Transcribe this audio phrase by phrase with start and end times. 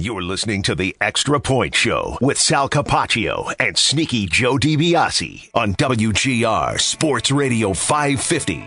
[0.00, 5.74] You're listening to the Extra Point Show with Sal Capaccio and Sneaky Joe DiBiase on
[5.74, 8.62] WGR Sports Radio 550.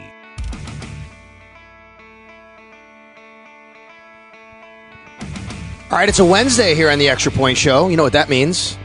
[5.90, 7.88] All right, it's a Wednesday here on the Extra Point Show.
[7.88, 8.78] You know what that means.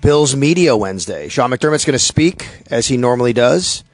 [0.00, 1.28] Bills Media Wednesday.
[1.28, 3.84] Sean McDermott's going to speak as he normally does.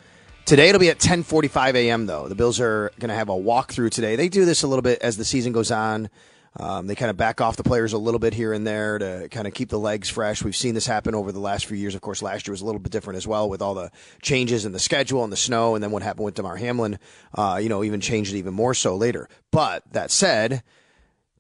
[0.45, 2.07] Today it'll be at 10:45 a.m.
[2.07, 2.29] though.
[2.29, 4.15] The Bills are going to have a walkthrough today.
[4.15, 6.09] They do this a little bit as the season goes on.
[6.59, 9.29] Um, they kind of back off the players a little bit here and there to
[9.31, 10.45] kind of keep the legs fresh.
[10.45, 11.95] We've seen this happen over the last few years.
[11.95, 14.67] Of course, last year was a little bit different as well with all the changes
[14.67, 16.99] in the schedule and the snow, and then what happened with Damar Hamlin.
[17.35, 19.29] Uh, you know, even changed it even more so later.
[19.51, 20.63] But that said,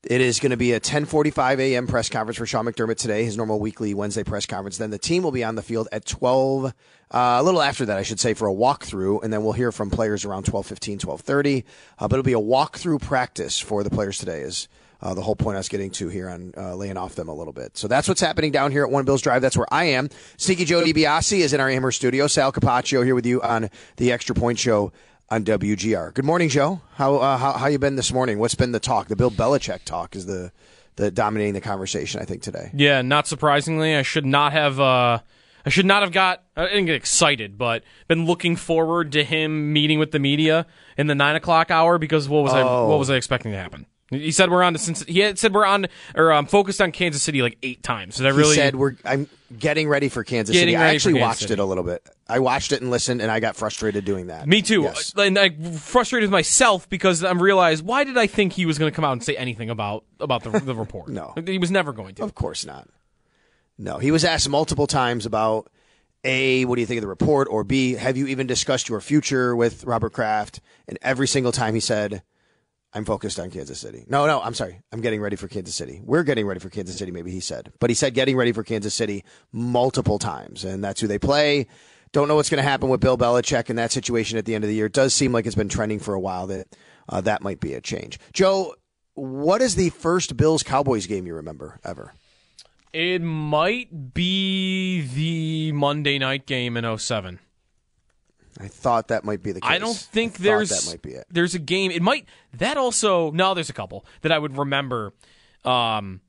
[0.02, 1.86] it is going to be a 10:45 a.m.
[1.86, 4.78] press conference for Sean McDermott today, his normal weekly Wednesday press conference.
[4.78, 6.70] Then the team will be on the field at 12, uh,
[7.10, 9.91] a little after that, I should say, for a walkthrough, and then we'll hear from
[9.91, 11.64] players around 12:15, 12:30.
[11.98, 14.41] Uh, but it'll be a walkthrough practice for the players today.
[14.41, 14.69] Is
[15.03, 17.34] uh, the whole point I was getting to here on uh, laying off them a
[17.34, 17.77] little bit.
[17.77, 19.43] So that's what's happening down here at One Bills Drive.
[19.43, 20.09] That's where I am.
[20.37, 22.26] Sneaky Joe DiBiase is in our Amherst studio.
[22.28, 24.93] Sal Capaccio here with you on the Extra Point Show
[25.28, 26.15] on WGR.
[26.15, 26.81] Good morning, Joe.
[26.94, 28.38] How uh, how how you been this morning?
[28.38, 29.09] What's been the talk?
[29.09, 30.53] The Bill Belichick talk is the
[30.97, 32.21] the dominating the conversation.
[32.21, 32.71] I think today.
[32.75, 34.78] Yeah, not surprisingly, I should not have.
[34.78, 35.19] Uh,
[35.65, 36.43] I should not have got.
[36.56, 40.66] I didn't get excited, but been looking forward to him meeting with the media
[40.99, 42.88] in the nine o'clock hour because what was I Oh.
[42.88, 43.87] what was I expecting to happen?
[44.12, 46.93] He said we're on to since he had said we're on or um, focused on
[46.93, 48.21] Kansas City like eight times.
[48.21, 49.27] Really He said we're I'm
[49.59, 50.77] getting ready for Kansas City.
[50.77, 51.55] I actually watched City.
[51.55, 52.06] it a little bit.
[52.28, 54.47] I watched it and listened, and I got frustrated doing that.
[54.47, 54.83] Me too.
[54.83, 55.15] Yes.
[55.17, 58.95] And I frustrated myself because I'm realized why did I think he was going to
[58.95, 61.09] come out and say anything about about the, the report?
[61.12, 61.34] No.
[61.47, 62.23] he was never going to.
[62.25, 62.89] Of course not.
[63.79, 65.71] No, he was asked multiple times about
[66.25, 67.49] A, what do you think of the report?
[67.50, 70.61] Or B, have you even discussed your future with Robert Kraft?
[70.87, 72.23] And every single time he said,
[72.94, 74.04] I'm focused on Kansas City.
[74.08, 74.82] No, no, I'm sorry.
[74.92, 76.00] I'm getting ready for Kansas City.
[76.04, 77.72] We're getting ready for Kansas City, maybe he said.
[77.80, 80.64] But he said getting ready for Kansas City multiple times.
[80.64, 81.69] And that's who they play.
[82.12, 84.64] Don't know what's going to happen with Bill Belichick in that situation at the end
[84.64, 84.86] of the year.
[84.86, 86.66] It does seem like it's been trending for a while that
[87.08, 88.19] uh, that might be a change.
[88.34, 88.75] Joe,
[89.14, 92.12] what is the first Bills Cowboys game you remember ever?
[92.92, 97.38] It might be the Monday night game in 07.
[98.60, 99.70] I thought that might be the case.
[99.70, 101.26] I don't think I there's that might be it.
[101.30, 101.90] there's a game.
[101.90, 103.54] It might that also no.
[103.54, 105.14] There's a couple that I would remember.
[105.64, 106.20] Um,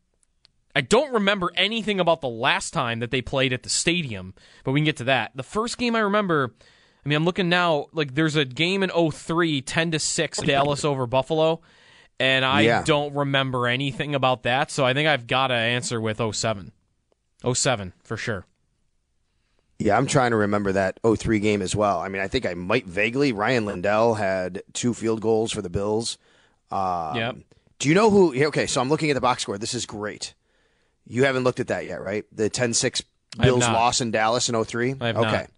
[0.75, 4.71] I don't remember anything about the last time that they played at the stadium, but
[4.71, 5.31] we can get to that.
[5.35, 6.53] The first game I remember.
[7.05, 7.87] I mean, I'm looking now.
[7.91, 11.59] Like, there's a game in 03, 10 to six, Dallas over Buffalo,
[12.17, 12.83] and I Yeah.
[12.85, 14.71] don't remember anything about that.
[14.71, 16.71] So I think I've got to answer with 07.
[17.53, 18.45] 07 for sure.
[19.83, 21.99] Yeah, I'm trying to remember that 03 game as well.
[21.99, 23.33] I mean, I think I might vaguely.
[23.33, 26.17] Rian Lindell had two field goals for the Bills.
[26.71, 27.35] Um, Yep.
[27.79, 28.45] Do you know who?
[28.45, 29.57] Okay, so I'm looking at the box score.
[29.57, 30.33] This is great.
[31.05, 32.23] You haven't looked at that yet, right?
[32.31, 33.03] The 10-6
[33.37, 34.95] Bills loss in Dallas in 03?
[35.01, 35.31] I have okay.
[35.31, 35.49] not.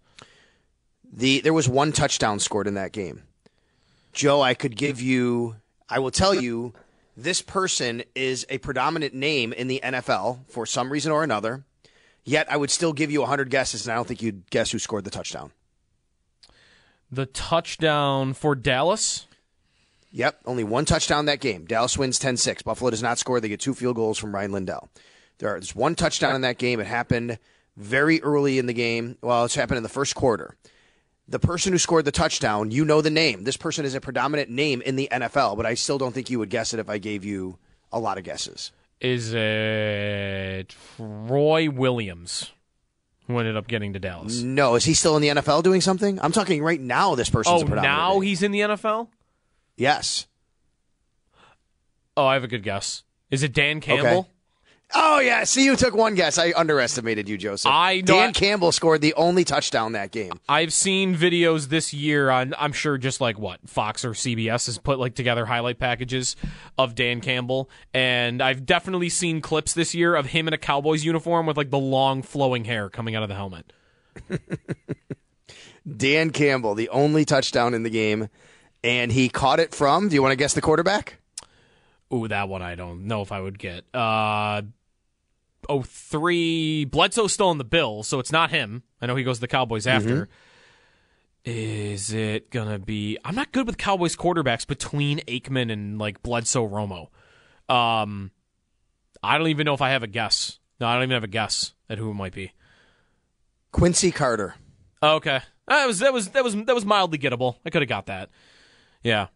[1.12, 3.22] The there was one touchdown scored in that game.
[4.12, 5.54] Joe, I could give you
[5.88, 6.74] I will tell you
[7.16, 11.64] this person is a predominant name in the NFL for some reason or another.
[12.26, 14.80] Yet I would still give you 100 guesses and I don't think you'd guess who
[14.80, 15.52] scored the touchdown.
[17.10, 19.28] The touchdown for Dallas.
[20.10, 21.66] Yep, only one touchdown that game.
[21.66, 22.64] Dallas wins 10-6.
[22.64, 23.40] Buffalo does not score.
[23.40, 24.88] They get two field goals from Rian Lindell.
[25.38, 26.80] There's one touchdown in that game.
[26.80, 27.38] It happened
[27.76, 29.18] very early in the game.
[29.20, 30.56] Well, it's happened in the first quarter.
[31.28, 33.44] The person who scored the touchdown, you know the name.
[33.44, 36.40] This person is a predominant name in the NFL, but I still don't think you
[36.40, 37.58] would guess it if I gave you
[37.92, 38.72] a lot of guesses.
[39.00, 42.52] Is it Roy Williams?
[43.26, 44.40] who ended up getting to Dallas.
[44.40, 46.18] No, is he still in the NFL doing something?
[46.22, 47.16] I'm talking right now.
[47.16, 49.08] This person's Oh, now he's in the NFL.
[49.76, 50.26] yes.
[52.16, 53.02] Oh, I have a good guess.
[53.30, 54.28] Is it Dan Campbell?
[54.94, 56.38] Oh yeah, see, you took one guess.
[56.38, 57.70] I underestimated you, Joseph.
[57.72, 60.32] I know Dan Campbell scored the only touchdown that game.
[60.48, 64.78] I've seen videos this year on I'm sure just like what Fox or CBS has
[64.78, 66.36] put like together highlight packages
[66.78, 71.04] of Dan Campbell and I've definitely seen clips this year of him in a Cowboys
[71.04, 73.72] uniform with like the long flowing hair coming out of the helmet.
[75.96, 78.28] Dan Campbell, the only touchdown in the game,
[78.82, 80.08] and he caught it from.
[80.08, 81.18] Do you want to guess the quarterback?
[82.12, 83.84] Ooh, that one I don't know if I would get.
[83.94, 84.62] Uh
[85.68, 88.82] oh three Bledsoe's still in the Bills, so it's not him.
[89.00, 90.28] I know he goes to the Cowboys after.
[91.44, 96.68] Is it gonna be I'm not good with Cowboys quarterbacks between Aikman and like Bledsoe
[96.68, 97.08] Romo.
[97.72, 98.30] Um
[99.22, 100.58] I don't even know if I have a guess.
[100.80, 102.52] No, I don't even have a guess at who it might be.
[103.72, 104.54] Quincy Carter.
[105.02, 105.40] Oh, okay.
[105.68, 107.56] That was that was that was that was mildly gettable.
[107.64, 108.30] I could have got that.
[109.02, 109.28] Yeah.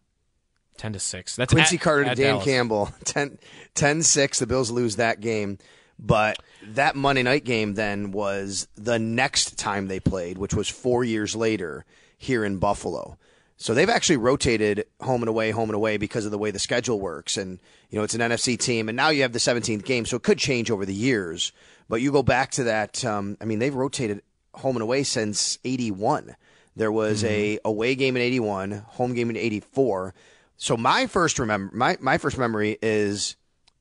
[0.77, 1.35] Ten to six.
[1.35, 2.45] That's Quincy at- Carter to Dan Dallas.
[2.45, 2.89] Campbell.
[3.05, 3.37] 10,
[3.75, 4.39] 10-6.
[4.39, 5.57] The Bills lose that game.
[5.99, 6.37] But
[6.69, 11.35] that Monday night game then was the next time they played, which was four years
[11.35, 11.85] later
[12.17, 13.17] here in Buffalo.
[13.57, 16.57] So they've actually rotated home and away, home and away because of the way the
[16.57, 17.37] schedule works.
[17.37, 17.59] And,
[17.91, 18.89] you know, it's an NFC team.
[18.89, 21.51] And now you have the 17th game, so it could change over the years.
[21.87, 24.23] But you go back to that, um, I mean, they've rotated
[24.55, 26.35] home and away since 81.
[26.75, 30.15] There was a away game in 81, home game in 84.
[30.61, 33.35] So my first remember my, my first memory is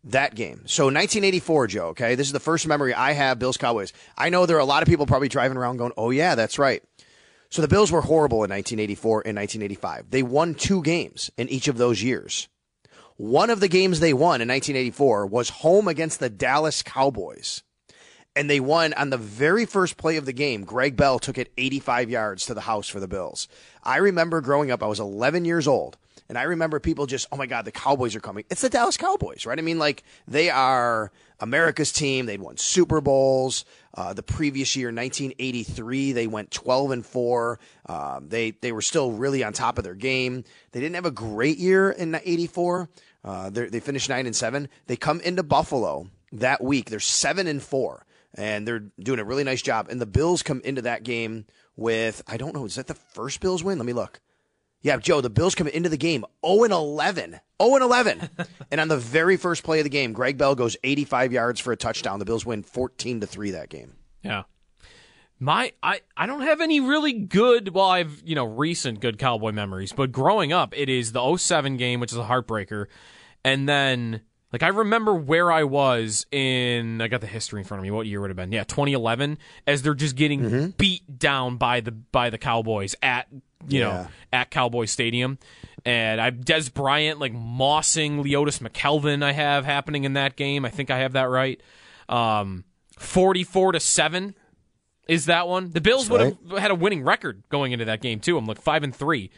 [0.04, 0.62] that game.
[0.64, 2.14] So 1984, Joe, okay?
[2.14, 3.92] This is the first memory I have Bills Cowboys.
[4.16, 6.58] I know there are a lot of people probably driving around going, "Oh yeah, that's
[6.58, 6.82] right."
[7.50, 10.06] So the Bills were horrible in 1984 and 1985.
[10.08, 12.48] They won two games in each of those years.
[13.18, 17.62] One of the games they won in 1984 was home against the Dallas Cowboys.
[18.34, 20.64] And they won on the very first play of the game.
[20.64, 23.48] Greg Bell took it 85 yards to the house for the Bills.
[23.82, 25.98] I remember growing up, I was 11 years old,
[26.30, 28.44] and I remember people just, oh my God, the Cowboys are coming.
[28.48, 29.58] It's the Dallas Cowboys, right?
[29.58, 31.10] I mean, like, they are
[31.40, 32.26] America's team.
[32.26, 33.64] They'd won Super Bowls.
[33.94, 37.58] Uh, the previous year, 1983, they went 12 and 4.
[37.86, 40.44] Um, they, they were still really on top of their game.
[40.70, 42.88] They didn't have a great year in 84.
[43.24, 44.68] Uh, they finished 9 and 7.
[44.86, 46.90] They come into Buffalo that week.
[46.90, 49.88] They're 7 and 4 and they're doing a really nice job.
[49.88, 53.40] And the Bills come into that game with I don't know, is that the first
[53.40, 53.78] Bills win?
[53.78, 54.20] Let me look.
[54.82, 57.40] Yeah, Joe, the Bills come into the game 0 and 11.
[57.62, 58.30] 0 and 11.
[58.70, 61.72] and on the very first play of the game, Greg Bell goes 85 yards for
[61.72, 62.18] a touchdown.
[62.18, 63.94] The Bills win 14 to 3 that game.
[64.22, 64.44] Yeah.
[65.38, 69.52] My I, I don't have any really good well I've you know recent good cowboy
[69.52, 72.88] memories but growing up it is the 07 game which is a heartbreaker
[73.42, 74.20] and then
[74.52, 77.90] like I remember where I was in I got the history in front of me
[77.90, 81.80] what year would it have been yeah 2011 as they're just getting beat down by
[81.80, 83.26] the by the Cowboys at
[83.68, 83.84] you Yeah.
[83.88, 85.38] know at Cowboy Stadium
[85.84, 90.70] and I Dez Bryant like mossing Leodis McKelvin I have happening in that game I
[90.70, 91.60] think I have that right
[92.08, 92.64] um
[92.98, 94.34] 44 to 7
[95.08, 95.70] is that one.
[95.72, 98.38] The Bills would have had a winning record going into that game too.
[98.38, 99.30] I'm like 5 and 3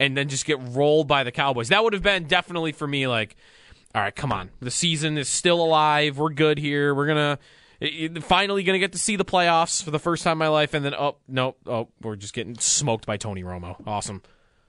[0.00, 1.68] and then just get rolled by the Cowboys.
[1.68, 3.36] That would have been definitely for me like
[3.94, 4.50] all right, come on.
[4.60, 6.18] The season is still alive.
[6.18, 6.94] We're good here.
[6.94, 7.06] We're
[7.80, 10.74] to finally to get to see the playoffs for the first time in my life
[10.74, 13.76] and then oh, no, oh, we're just getting smoked by Tony Romo.
[13.86, 14.22] Awesome.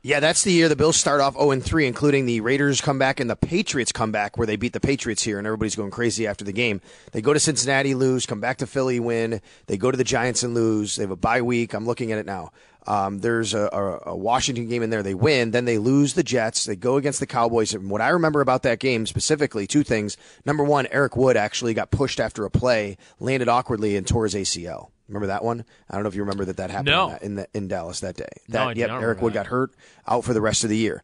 [0.03, 3.19] Yeah, that's the year the Bills start off 0 3, including the Raiders come back
[3.19, 6.25] and the Patriots come back, where they beat the Patriots here, and everybody's going crazy
[6.25, 6.81] after the game.
[7.11, 9.41] They go to Cincinnati, lose, come back to Philly, win.
[9.67, 10.95] They go to the Giants and lose.
[10.95, 11.75] They have a bye week.
[11.75, 12.51] I'm looking at it now.
[12.87, 15.03] Um, there's a, a, a Washington game in there.
[15.03, 15.51] They win.
[15.51, 16.65] Then they lose the Jets.
[16.65, 17.73] They go against the Cowboys.
[17.73, 20.17] And what I remember about that game specifically, two things.
[20.45, 24.33] Number one, Eric Wood actually got pushed after a play, landed awkwardly, and tore his
[24.33, 24.89] ACL.
[25.07, 25.63] Remember that one?
[25.89, 27.17] I don't know if you remember that that happened No.
[27.21, 28.29] in, the, in Dallas that day.
[28.47, 29.39] No, That, do yep, Eric Wood that.
[29.43, 29.71] got hurt,
[30.07, 31.03] out for the rest of the year.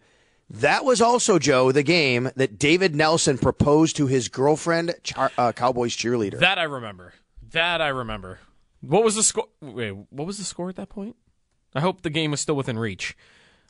[0.50, 5.52] That was also Joe the game that David Nelson proposed to his girlfriend, char- uh,
[5.52, 6.40] Cowboys cheerleader.
[6.40, 7.14] That I remember.
[7.52, 8.40] That I remember.
[8.80, 9.50] What was the score?
[9.62, 11.18] Wait, what was the score at that point?
[11.78, 13.16] I hope the game was still within reach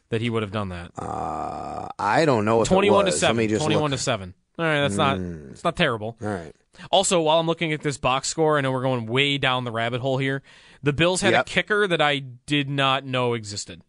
[0.09, 0.91] that he would have done that.
[0.97, 3.35] uh, I don't know 21 to 7.
[3.35, 3.97] Let me just 21 look.
[3.97, 4.33] to 7.
[4.59, 6.17] All right, that's not it's not terrible.
[6.21, 6.55] All right.
[6.91, 9.71] Also, while I'm looking at this box score, I know we're going way down the
[9.71, 10.41] rabbit hole here.
[10.83, 11.41] The Bills had Yep.
[11.41, 13.81] a kicker that I did not know existed.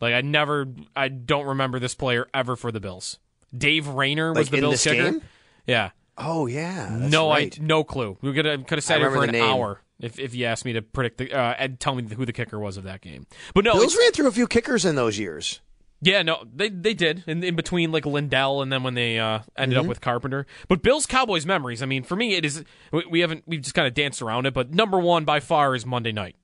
[0.00, 3.18] Like I never I don't remember this player ever for the Bills.
[3.56, 5.10] Dave Rayner was Like the Bills kicker.
[5.12, 5.22] game?
[5.66, 5.90] Yeah.
[6.16, 7.56] Oh yeah, no, right.
[7.58, 8.16] I no clue.
[8.20, 9.42] We could have could have sat here for an name.
[9.42, 12.32] hour if if you asked me to predict the uh, and tell me who the
[12.32, 13.26] kicker was of that game.
[13.54, 15.60] But no, Bills ran through a few kickers in those years.
[16.02, 19.40] Yeah, no, they they did in, in between like Lindell and then when they uh,
[19.56, 20.46] ended up with Carpenter.
[20.66, 21.82] But Bills Cowboys memories.
[21.82, 24.46] I mean, for me, it is we, we haven't we've just kind of danced around
[24.46, 26.36] it, but number one by far is Monday night.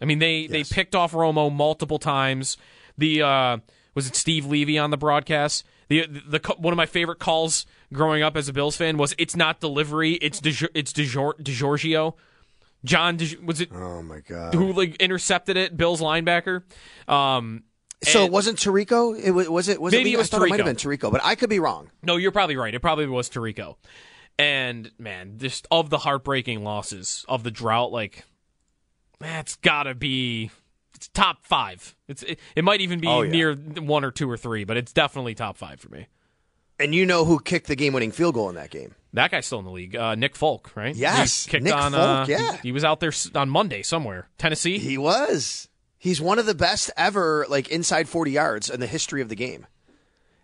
[0.00, 2.56] I mean, they they picked off Romo multiple times.
[2.98, 3.58] The uh,
[3.94, 5.64] was it Steve Levy on the broadcast?
[5.88, 9.12] The, the the one of my favorite calls growing up as a Bills fan was
[9.18, 12.14] it's not delivery, it's De, it's DiGiorgio.
[12.84, 14.54] John was it Oh my god.
[14.54, 15.76] who like intercepted it?
[15.76, 16.62] Bills linebacker.
[17.08, 17.64] Um,
[18.02, 19.18] So it wasn't Tarico?
[19.22, 19.80] It was, was it?
[19.80, 21.58] Was Maybe it, it was thought it might have been Tarico, but I could be
[21.58, 21.90] wrong.
[22.02, 22.74] No, you're probably right.
[22.74, 23.76] It probably was Tarico.
[24.38, 28.24] And man, just of the heartbreaking losses of the drought, like
[29.18, 30.50] that's gotta be
[30.94, 31.94] it's top five.
[32.08, 33.30] It's it, it might even be Oh, yeah.
[33.30, 36.06] near one or two or three, but it's definitely top five for me.
[36.80, 38.94] And you know who kicked the game-winning field goal in that game?
[39.12, 40.94] That guy's still in the league, uh, Nick Folk, right?
[40.94, 41.92] Yes, he kicked Nick on.
[41.92, 42.52] Folk, uh, yeah.
[42.52, 44.78] he, he was out there on Monday somewhere, Tennessee.
[44.78, 45.68] He was.
[45.98, 49.34] He's one of the best ever, like inside 40 yards in the history of the
[49.36, 49.66] game.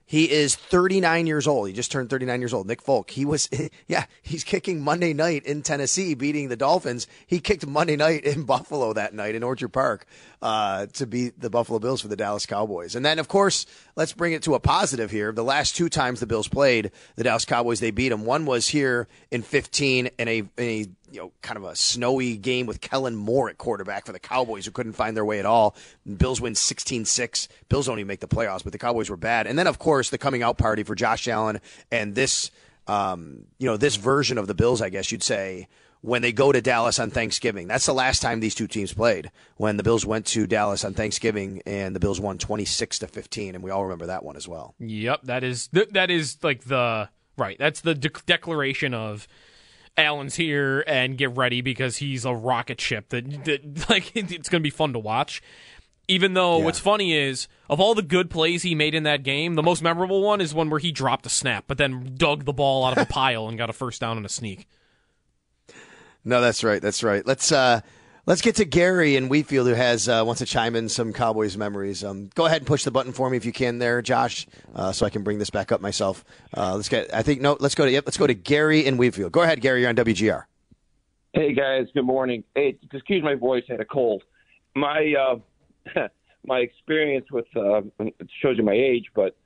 [0.09, 1.67] He is 39 years old.
[1.67, 2.69] He just turned 39 years old.
[2.69, 3.11] Nick Folk.
[3.11, 3.51] He was,
[3.89, 7.09] yeah, he's kicking Monday night in Tennessee, beating the Dolphins.
[7.27, 10.07] He kicked Monday night in Buffalo that night in Orchard Park
[10.41, 12.95] uh, to beat the Buffalo Bills for the Dallas Cowboys.
[12.95, 15.33] And then, of course, let's bring it to a positive here.
[15.33, 18.25] The last two times the Bills played the Dallas Cowboys, they beat them.
[18.25, 20.87] One was here in 15 in a, in a
[21.17, 24.67] you know, kind of a snowy game with Kellen Moore at quarterback for the Cowboys
[24.67, 25.75] who couldn't find their way at all.
[26.17, 27.49] Bills win 16-6.
[27.71, 29.47] Bills don't even make the playoffs, but the Cowboys were bad.
[29.47, 32.51] And then, of course, the coming out party for Josh Allen and this,
[32.87, 35.69] um, you know, this version of the Bills, I guess you'd say,
[36.03, 37.67] when they go to Dallas on Thanksgiving.
[37.67, 39.31] That's the last time these two teams played.
[39.57, 43.55] When the Bills went to Dallas on Thanksgiving and the Bills won 26 to 15,
[43.55, 44.75] and we all remember that one as well.
[44.79, 47.09] Yep, that is th- that is like the
[47.39, 47.57] right.
[47.59, 49.27] That's the de- declaration of
[49.97, 54.61] Allen's here and get ready because he's a rocket ship that, that like it's going
[54.61, 55.43] to be fun to watch.
[56.09, 59.55] Even though what's funny is of all the good plays he made in that game,
[59.55, 62.53] the most memorable one is one where he dropped a snap but then dug the
[62.53, 64.69] ball out of a pile and got a first down and a sneak.
[66.25, 66.83] No, that's right.
[66.83, 67.25] That's right.
[67.27, 67.81] Let's uh,
[68.27, 71.57] let's get to Gary in Wheatfield who has uh, wants to chime in some Cowboys
[71.57, 72.05] memories.
[72.05, 74.93] Um, go ahead and push the button for me if you can, there, Josh, uh,
[74.93, 76.25] so I can bring this back up myself.
[76.55, 77.13] Uh, let's get.
[77.15, 77.57] I think no.
[77.59, 77.91] Let's go to.
[77.91, 78.05] Yep.
[78.07, 79.33] Let's go to Gary in Wheatfield.
[79.33, 79.81] Go ahead, Gary.
[79.81, 80.45] You're on WGR.
[81.33, 82.45] Hey guys, good morning.
[82.55, 84.23] Hey, excuse my voice, I had a cold.
[84.75, 85.13] My
[85.95, 86.09] uh,
[86.47, 89.37] my experience with uh, it shows you my age, but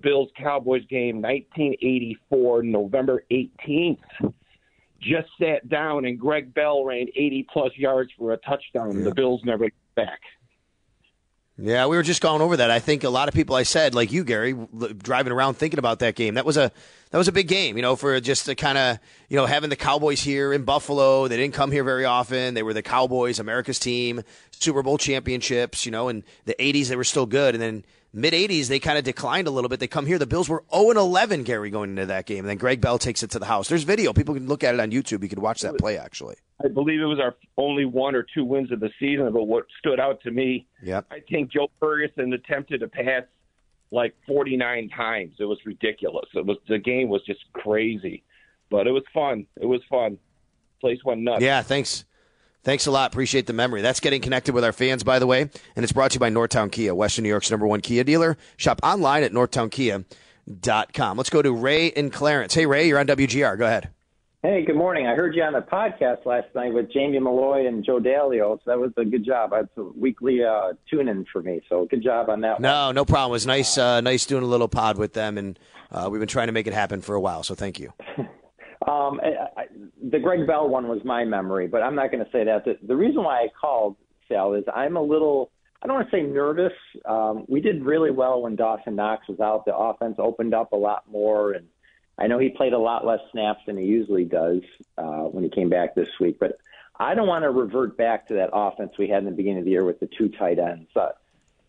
[0.00, 3.98] Bills Cowboys game 1984, November 18th.
[5.00, 8.90] Just sat down and Greg Bell ran 80 plus yards for a touchdown.
[8.90, 10.20] And the Bills never got back.
[11.60, 12.70] Yeah, we were just going over that.
[12.70, 14.56] I think a lot of people I said, like you, Gary,
[14.96, 16.34] driving around thinking about that game.
[16.34, 16.70] That was a
[17.10, 19.68] that was a big game, you know, for just to kind of you know having
[19.68, 21.26] the Cowboys here in Buffalo.
[21.26, 22.54] They didn't come here very often.
[22.54, 26.08] They were the Cowboys, America's team, Super Bowl championships, you know.
[26.08, 29.46] In the '80s, they were still good, and then mid '80s they kind of declined
[29.46, 29.80] a little bit.
[29.80, 30.18] They come here.
[30.18, 32.98] The Bills were 0 and 11, Gary, going into that game, and then Greg Bell
[32.98, 33.68] takes it to the house.
[33.68, 34.12] There's video.
[34.12, 35.22] People can look at it on YouTube.
[35.22, 36.36] You can watch that play actually.
[36.64, 39.66] I believe it was our only one or two wins of the season, but what
[39.78, 41.06] stood out to me Yep.
[41.10, 43.24] I think Joe Ferguson attempted to pass
[43.90, 45.34] like 49 times.
[45.38, 46.28] It was ridiculous.
[46.34, 48.22] It was the game was just crazy,
[48.70, 49.46] but it was fun.
[49.60, 50.18] It was fun.
[50.80, 51.42] Place went nuts.
[51.42, 52.04] Yeah, thanks.
[52.68, 53.10] Thanks a lot.
[53.10, 53.80] Appreciate the memory.
[53.80, 55.40] That's getting connected with our fans, by the way.
[55.40, 58.36] And it's brought to you by Northtown Kia, Western New York's number one Kia dealer.
[58.58, 61.16] Shop online at northtownkia.com.
[61.16, 62.52] Let's go to Ray in Clarence.
[62.52, 63.56] Hey, Ray, you're on WGR.
[63.56, 63.88] Go ahead.
[64.42, 65.06] Hey, good morning.
[65.06, 68.58] I heard you on the podcast last night with Jamie Malloy and Joe Dalio.
[68.58, 69.52] So that was a good job.
[69.52, 71.62] That's a weekly uh, tune in for me.
[71.70, 72.62] So good job on that one.
[72.62, 73.30] No, no problem.
[73.30, 75.58] It was nice, uh, nice doing a little pod with them, and
[75.90, 77.42] uh, we've been trying to make it happen for a while.
[77.44, 77.94] So thank you.
[78.88, 79.64] Um, I, I,
[80.02, 82.64] the Greg Bell one was my memory, but I'm not going to say that.
[82.64, 83.96] The, the reason why I called,
[84.28, 85.50] Sal, is I'm a little,
[85.82, 86.72] I don't want to say nervous.
[87.04, 89.66] Um, we did really well when Dawson Knox was out.
[89.66, 91.66] The offense opened up a lot more, and
[92.18, 94.62] I know he played a lot less snaps than he usually does
[94.96, 96.38] uh, when he came back this week.
[96.40, 96.58] But
[96.98, 99.64] I don't want to revert back to that offense we had in the beginning of
[99.66, 100.88] the year with the two tight ends.
[100.96, 101.10] Uh,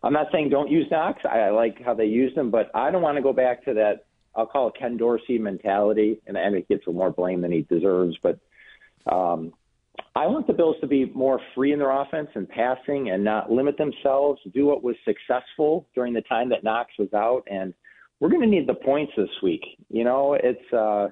[0.01, 1.21] I'm not saying don't use Knox.
[1.25, 3.73] I, I like how they used him, but I don't want to go back to
[3.75, 4.05] that.
[4.35, 8.15] I'll call it Ken Dorsey mentality, and, and it gets more blame than he deserves.
[8.21, 8.39] But
[9.11, 9.53] um,
[10.15, 13.51] I want the Bills to be more free in their offense and passing, and not
[13.51, 14.39] limit themselves.
[14.53, 17.73] Do what was successful during the time that Knox was out, and
[18.19, 19.63] we're going to need the points this week.
[19.89, 20.73] You know, it's.
[20.73, 21.09] Uh,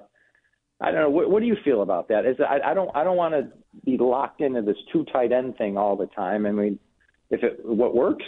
[0.79, 1.09] I don't know.
[1.09, 2.25] What, what do you feel about that?
[2.25, 2.95] Is I, I don't.
[2.95, 3.51] I don't want to
[3.83, 6.45] be locked into this two tight end thing all the time.
[6.45, 6.79] I mean,
[7.29, 8.25] if it what works,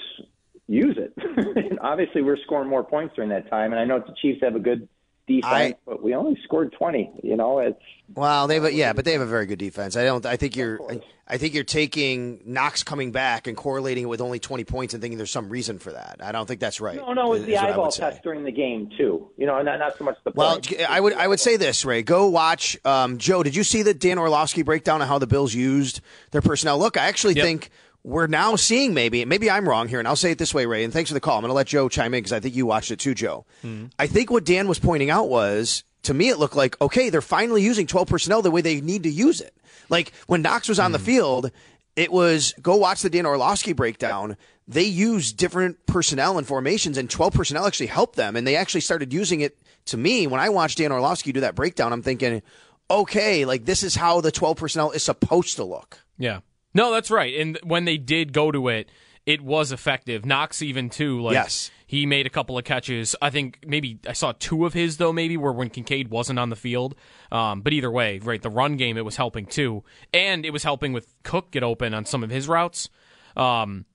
[0.70, 1.14] use it.
[1.58, 4.56] and obviously, we're scoring more points during that time, and I know the Chiefs have
[4.56, 4.88] a good
[5.28, 7.20] defense, I- but we only scored 20.
[7.24, 7.80] You know, it's
[8.16, 9.96] Well, they have yeah, but they have a very good defense.
[9.98, 10.26] I don't.
[10.26, 10.80] I think you're.
[10.90, 14.96] I, I think you're taking Knox coming back and correlating it with only 20 points
[14.96, 16.18] and thinking there's some reason for that.
[16.24, 16.96] I don't think that's right.
[16.98, 19.30] no, no, it's the eyeball test during the game too.
[19.38, 20.74] You know, not not so much the Well, points.
[20.90, 22.02] I would I would say this, Ray.
[22.02, 23.44] Go watch um, Joe.
[23.44, 26.80] Did you see the Dan Orlovsky breakdown of how the Bills used their personnel?
[26.80, 27.46] Look, I actually Yep.
[27.46, 27.70] think
[28.04, 30.84] we're now seeing maybe maybe I'm wrong here, and I'll say it this way, Ray.
[30.84, 31.36] And thanks for the call.
[31.36, 33.46] I'm going to let Joe chime in because I think you watched it too, Joe.
[33.62, 33.86] Hmm.
[33.98, 37.22] I think what Dan was pointing out was to me it looked like okay, they're
[37.22, 39.54] finally using 12 personnel the way they need to use it.
[39.90, 41.06] Like when Knox was on the hmm.
[41.06, 41.52] field,
[41.96, 44.38] it was go watch the Dan Orlovsky breakdown.
[44.68, 48.36] They used different personnel and formations, and 12 personnel actually helped them.
[48.36, 50.28] And they actually started using it to me.
[50.28, 52.44] When I watched Dan Orlovsky do that breakdown, I'm thinking,
[52.90, 56.00] okay, like this is how the 12 personnel is supposed to look.
[56.18, 56.40] Yeah.
[56.74, 57.34] No, that's right.
[57.40, 58.90] And when they did go to it,
[59.26, 60.26] it was effective.
[60.26, 61.22] Knox even too.
[61.22, 61.72] Like Yes.
[61.86, 63.16] he made a couple of catches.
[63.22, 66.50] I think maybe I saw two of his though, maybe where when Kincaid wasn't on
[66.50, 66.96] the field.
[67.32, 69.84] Um, but either way, right, the run game it was helping too,
[70.14, 72.90] and it was helping with Cook get open on some of his routes.
[73.38, 73.86] Um,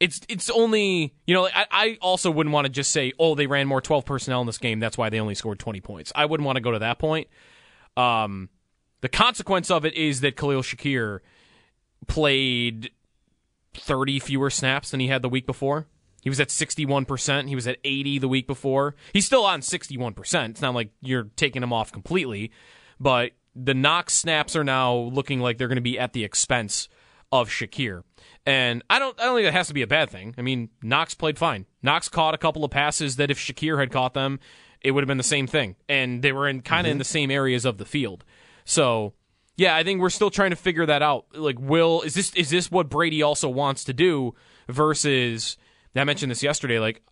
[0.00, 3.46] it's it's only you know I, I also wouldn't want to just say oh they
[3.46, 6.10] ran more twelve personnel in this game that's why they only scored twenty points.
[6.16, 7.28] I wouldn't want to go to that point.
[7.96, 8.48] Um,
[9.02, 11.20] the consequence of it is that Khalil Shakir
[12.06, 12.90] played
[13.74, 15.86] 30 fewer snaps than he had the week before.
[16.22, 17.48] He was at 61%.
[17.48, 18.94] He was at 80 the week before.
[19.12, 20.50] He's still on 61%.
[20.50, 22.50] It's not like you're taking him off completely,
[22.98, 26.88] but the Knox snaps are now looking like they're going to be at the expense
[27.30, 28.04] of Shakir.
[28.46, 30.34] And I don't I don't think that has to be a bad thing.
[30.38, 31.66] I mean, Knox played fine.
[31.82, 34.38] Knox caught a couple of passes that if Shakir had caught them,
[34.80, 35.76] it would have been the same thing.
[35.88, 36.98] And they were in kind of in mm-hmm.
[36.98, 38.24] the same areas of the field.
[38.64, 39.14] So,
[39.56, 41.26] yeah, I think we're still trying to figure that out.
[41.34, 44.34] Like, will is this is this what Brady also wants to do
[44.68, 45.56] versus
[45.94, 46.78] I mentioned this yesterday.
[46.78, 47.02] Like,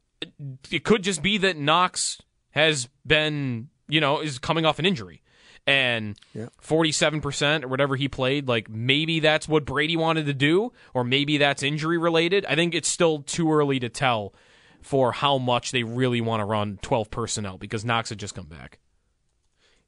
[0.71, 2.21] it could just be that Knox
[2.51, 5.23] has been, you know, is coming off an injury.
[5.65, 6.19] And
[6.61, 11.05] forty-seven percent or whatever he played, like maybe that's what Brady wanted to do, or
[11.05, 12.45] maybe that's injury related.
[12.47, 14.35] I think it's still too early to tell
[14.81, 18.47] for how much they really want to run twelve personnel because Knox had just come
[18.47, 18.81] back.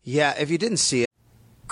[0.04, 1.10] Yeah, if you didn't see it,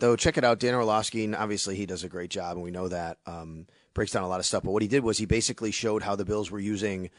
[0.00, 0.58] though, check it out.
[0.58, 3.18] Dan Orlovsky, and obviously he does a great job, and we know that.
[3.26, 4.62] Um, breaks down a lot of stuff.
[4.62, 7.10] But what he did was he basically showed how the Bills were using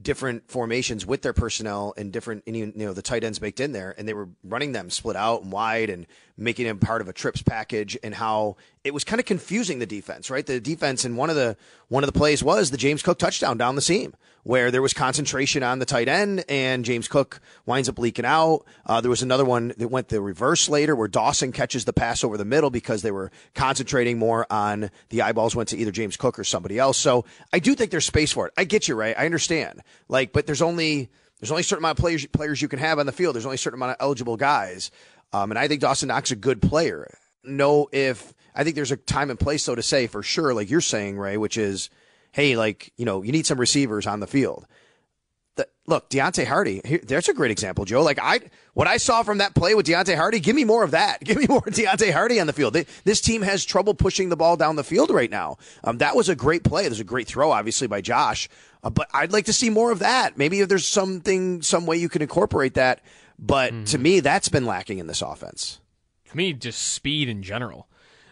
[0.00, 3.94] different formations with their personnel and different, you know, the tight ends baked in there,
[3.98, 6.06] and they were running them split out and wide and
[6.38, 9.86] making them part of a trips package, and how it was kind of confusing the
[9.86, 10.46] defense, right?
[10.46, 11.56] The defense, and one of the
[11.88, 14.94] one of the plays was the James Cook touchdown down the seam, where there was
[14.94, 18.64] concentration on the tight end, and James Cook winds up leaking out.
[18.86, 22.22] Uh, there was another one that went the reverse later, where Dawson catches the pass
[22.22, 26.16] over the middle because they were concentrating more on the eyeballs went to either James
[26.16, 26.96] Cook or somebody else.
[26.96, 28.54] So I do think there's space for it.
[28.56, 29.14] I get you, right?
[29.18, 29.82] I understand.
[30.08, 32.98] Like, but there's only there's only a certain amount of players players you can have
[32.98, 33.34] on the field.
[33.34, 34.90] There's only a certain amount of eligible guys,
[35.32, 37.08] um, and I think Dawson Knox is a good player.
[37.44, 40.70] Know if I think there's a time and place, so to say, for sure, like
[40.70, 41.90] you're saying, Ray, which is,
[42.32, 44.66] hey, like you know, you need some receivers on the field.
[45.56, 48.02] The, look, Deonte Harty, here, there's a great example, Joe.
[48.02, 48.40] Like I,
[48.74, 51.18] what I saw from that play with Deonte Harty, give me more of that.
[51.24, 52.74] Give me more Deonte Harty on the field.
[52.74, 55.58] They, this team has trouble pushing the ball down the field right now.
[55.82, 56.84] Um, that was a great play.
[56.84, 58.48] There's a great throw, obviously, by Josh.
[58.82, 60.38] Uh, but I'd like to see more of that.
[60.38, 63.02] Maybe if there's something, some way you can incorporate that.
[63.38, 65.80] But to me, that's been lacking in this offense.
[66.30, 67.88] To me, just speed in general.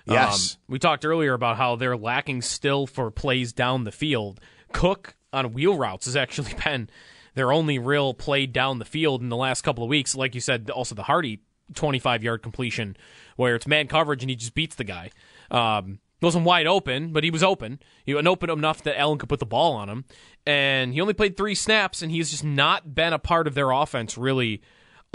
[0.06, 0.54] Yes.
[0.54, 4.40] Um, we talked earlier about how they're lacking still for plays down the field.
[4.72, 6.88] Cook on wheel routes has actually been
[7.34, 10.14] their only real play down the field in the last couple of weeks.
[10.14, 11.40] Like you said, also the Harty
[11.74, 12.96] 25 yard completion
[13.36, 15.10] where it's man coverage and he just beats the guy.
[15.50, 17.78] Um, wasn't wide open, but he was open.
[18.04, 20.04] He was open enough that Allen could put the ball on him.
[20.46, 23.70] And he only played three snaps, and he's just not been a part of their
[23.70, 24.62] offense really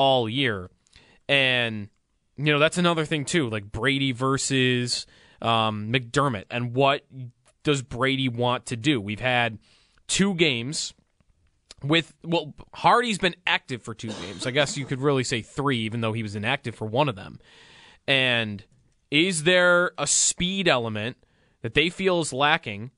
[0.02, 0.72] all year.
[1.30, 1.88] And
[2.36, 5.06] you know that's another thing too, like Brady versus
[5.44, 7.06] um, McDermott, and what
[7.62, 9.00] does Brady want to do?
[9.00, 9.60] We've had
[10.08, 10.96] two games
[11.84, 14.48] with well, Harty's been active for two games.
[14.48, 17.16] I guess you could really say three, even though he was inactive for one of
[17.16, 17.40] them.
[18.08, 18.64] And
[19.12, 21.18] is there a speed element
[21.62, 22.90] that they feel is lacking?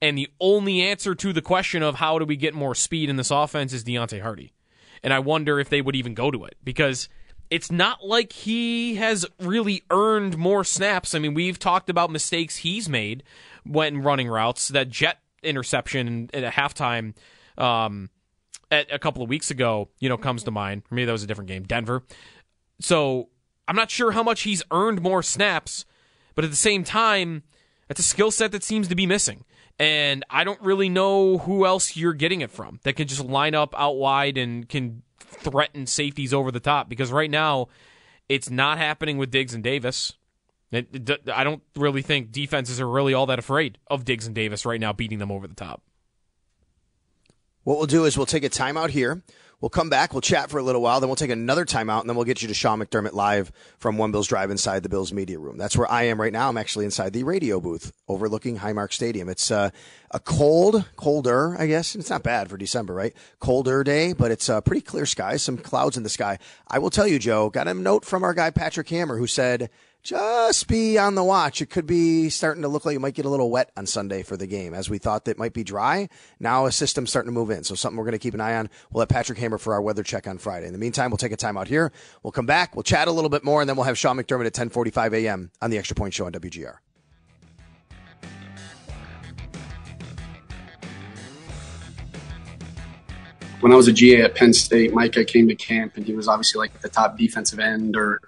[0.00, 3.16] And the only answer to the question of how do we get more speed in
[3.16, 4.52] this offense is Deonte Harty.
[5.02, 7.08] And I wonder if they would even go to it because
[7.50, 11.14] it's not like he has really earned more snaps.
[11.14, 13.24] I mean, we've talked about mistakes he's made
[13.64, 14.68] when running routes.
[14.68, 17.14] That jet interception at halftime
[17.58, 18.10] um,
[18.70, 20.82] at a couple of weeks ago, you know, comes to mind.
[20.90, 22.04] Me, that was a different game, Denver.
[22.80, 23.28] So
[23.68, 25.84] I'm not sure how much he's earned more snaps,
[26.34, 27.42] but at the same time,
[27.88, 29.44] that's a skill set that seems to be missing.
[29.78, 33.54] And I don't really know who else you're getting it from that can just line
[33.54, 37.68] up out wide and can threaten safeties over the top because right now
[38.28, 40.12] it's not happening with Diggs and Davis.
[40.70, 44.34] It, it, I don't really think defenses are really all that afraid of Diggs and
[44.34, 45.82] Davis right now beating them over the top.
[47.64, 49.22] What we'll do is we'll take a timeout here.
[49.62, 50.12] We'll come back.
[50.12, 50.98] We'll chat for a little while.
[50.98, 53.96] Then we'll take another timeout, and then we'll get you to Sean McDermott live from
[53.96, 55.56] One Bills Drive inside the Bills media room.
[55.56, 56.48] That's where I am right now.
[56.48, 59.28] I'm actually inside the radio booth overlooking Highmark Stadium.
[59.28, 59.70] It's uh,
[60.10, 61.94] a cold, colder, I guess.
[61.94, 63.14] It's not bad for December, right?
[63.38, 65.36] Colder day, but it's a uh, pretty clear sky.
[65.36, 66.40] Some clouds in the sky.
[66.66, 67.48] I will tell you, Joe.
[67.48, 69.70] Got a note from our guy Patrick Hammer who said
[70.02, 71.62] just be on the watch.
[71.62, 74.22] It could be starting to look like it might get a little wet on Sunday
[74.22, 76.08] for the game, as we thought that might be dry.
[76.40, 78.56] Now a system's starting to move in, so something we're going to keep an eye
[78.56, 78.68] on.
[78.90, 80.66] We'll have Patrick Hammer for our weather check on Friday.
[80.66, 81.92] In the meantime, we'll take a time out here.
[82.22, 82.74] We'll come back.
[82.74, 85.50] We'll chat a little bit more, and then we'll have Sean McDermott at 10:45 a.m.
[85.60, 86.78] on the Extra Point Show on WGR.
[93.60, 96.26] When I was a GA at Penn State, Micah came to camp, and he was
[96.26, 98.20] obviously like the top defensive end or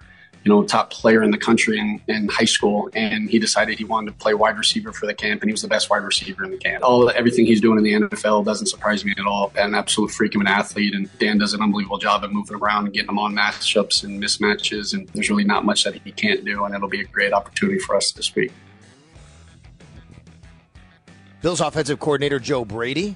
[0.45, 3.83] you know, top player in the country in, in high school, and he decided he
[3.83, 6.43] wanted to play wide receiver for the camp, and he was the best wide receiver
[6.45, 6.83] in the camp.
[6.83, 9.51] All everything he's doing in the NFL doesn't surprise me at all.
[9.57, 12.85] An absolute freak of an athlete, and Dan does an unbelievable job of moving around
[12.85, 16.45] and getting him on matchups and mismatches, and there's really not much that he can't
[16.45, 18.51] do, and it'll be a great opportunity for us this week.
[21.41, 23.15] Bills offensive coordinator Joe Brady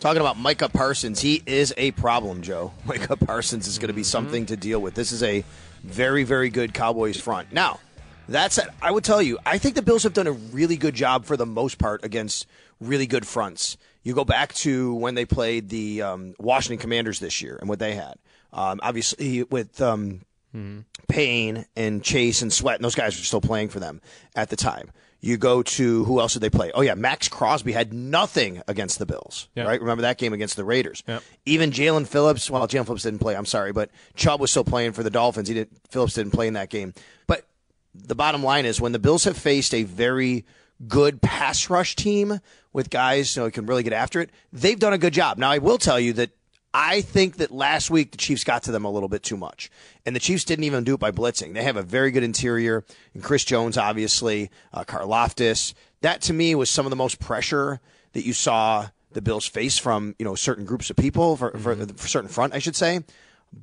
[0.00, 2.72] Talking about Micah Parsons, he is a problem, Joe.
[2.84, 4.06] Micah Parsons is going to be mm-hmm.
[4.06, 4.94] something to deal with.
[4.94, 5.44] This is a
[5.82, 7.52] very, very good Cowboys front.
[7.52, 7.80] Now,
[8.28, 10.94] that said, I would tell you, I think the Bills have done a really good
[10.94, 12.46] job for the most part against
[12.80, 13.76] really good fronts.
[14.02, 17.78] You go back to when they played the um, Washington Commanders this year and what
[17.78, 18.14] they had.
[18.52, 20.22] Um, obviously, with um,
[20.54, 20.80] mm-hmm.
[21.08, 24.00] Payne and Chase and Sweat, and those guys were still playing for them
[24.34, 24.90] at the time.
[25.24, 26.72] You go to who else did they play?
[26.74, 29.48] Oh yeah, Maxx Crosby had nothing against the Bills.
[29.56, 29.80] Right?
[29.80, 31.04] Remember that game against the Raiders?
[31.46, 32.50] Even Jaelan Phillips.
[32.50, 33.36] Well, Jaelan Phillips didn't play.
[33.36, 35.46] I'm sorry, but Chubb was still playing for the Dolphins.
[35.46, 35.78] He didn't.
[35.90, 36.92] Phillips didn't play in that game.
[37.28, 37.46] But
[37.94, 40.44] the bottom line is when the Bills have faced a very
[40.88, 42.40] good pass rush team
[42.72, 45.38] with guys you know, who can really get after it, they've done a good job.
[45.38, 46.30] Now I will tell you that
[46.74, 49.70] I think that last week the Chiefs got to them a little bit too much.
[50.06, 51.52] And the Chiefs didn't even do it by blitzing.
[51.54, 52.84] They have a very good interior.
[53.14, 55.74] And Chris Jones, obviously, uh, Karlaftis.
[56.00, 57.80] That to me was some of the most pressure
[58.12, 61.76] that you saw the Bills face from, you know, certain groups of people for, for,
[61.76, 61.94] mm-hmm.
[61.96, 63.00] for certain front, I should say.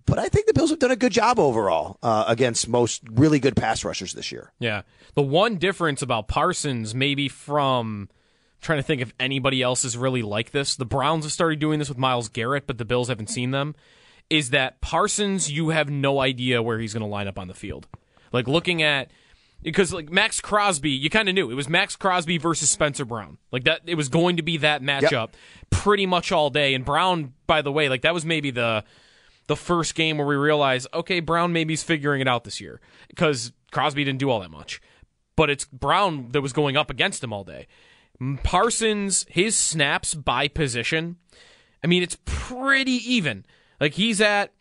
[0.05, 3.39] But I think the Bills have done a good job overall uh, against most really
[3.39, 4.51] good pass rushers this year.
[4.59, 4.83] Yeah.
[5.15, 8.09] The one difference about Parsons, maybe from
[8.61, 10.75] trying to think if anybody else is really like this.
[10.75, 13.75] The Browns have started doing this with Myles Garrett, but the Bills haven't seen them.
[14.29, 15.51] Is that Parsons?
[15.51, 17.87] You have no idea where he's going to line up on the field.
[18.31, 19.09] Like looking at
[19.61, 23.37] because like Maxx Crosby, you kind of knew it was Maxx Crosby versus Spencer Brown.
[23.51, 25.35] Like that, it was going to be that matchup yep.
[25.69, 26.73] pretty much all day.
[26.73, 28.83] And Brown, by the way, like that was maybe the
[29.47, 32.79] the first game where we realized, okay, Brown maybe he's figuring it out this year
[33.09, 34.81] because Crosby didn't do all that much.
[35.35, 37.67] But it's Brown that was going up against him all day.
[38.43, 41.17] Parsons, his snaps by position,
[41.83, 43.45] I mean, it's pretty even.
[43.79, 44.53] Like he's at,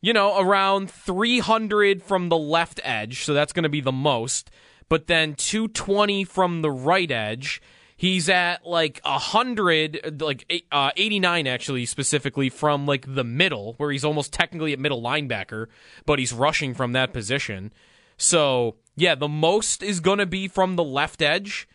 [0.00, 4.50] you know, around 300 from the left edge, so that's going to be the most,
[4.88, 7.60] but then 220 from the right edge.
[7.96, 14.04] He's at like 100, like uh, 89 actually, specifically from like the middle, where he's
[14.04, 15.66] almost technically at middle linebacker,
[16.04, 17.72] but he's rushing from that position.
[18.16, 21.68] So, yeah, the most is going to be from the left edge,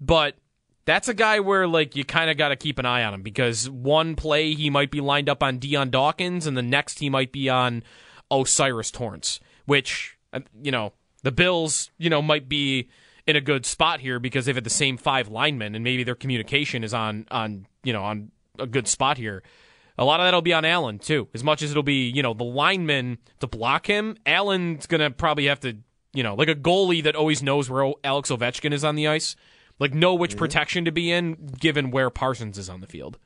[0.00, 0.34] but
[0.88, 3.20] that's a guy where like you kind of got to keep an eye on him
[3.20, 7.10] because one play he might be lined up on Dion Dawkins and the next he
[7.10, 7.82] might be on
[8.30, 12.88] O'Cyrus Torrence, which uh, you know the Bills you know might be
[13.26, 16.14] in a good spot here because they've had the same five linemen and maybe their
[16.14, 19.42] communication is on on you know on a good spot here.
[19.98, 21.28] a lot of that'll be on Allen too.
[21.34, 25.48] As much as it'll be, you know, the lineman to block him, Allen's gonna probably
[25.48, 25.76] have to,
[26.14, 29.36] you know, like a goalie that always knows where Alex Ovechkin is on the ice,
[29.78, 30.38] like know which Mm-hmm.
[30.38, 33.18] protection to be in, given where Parsons is on the field.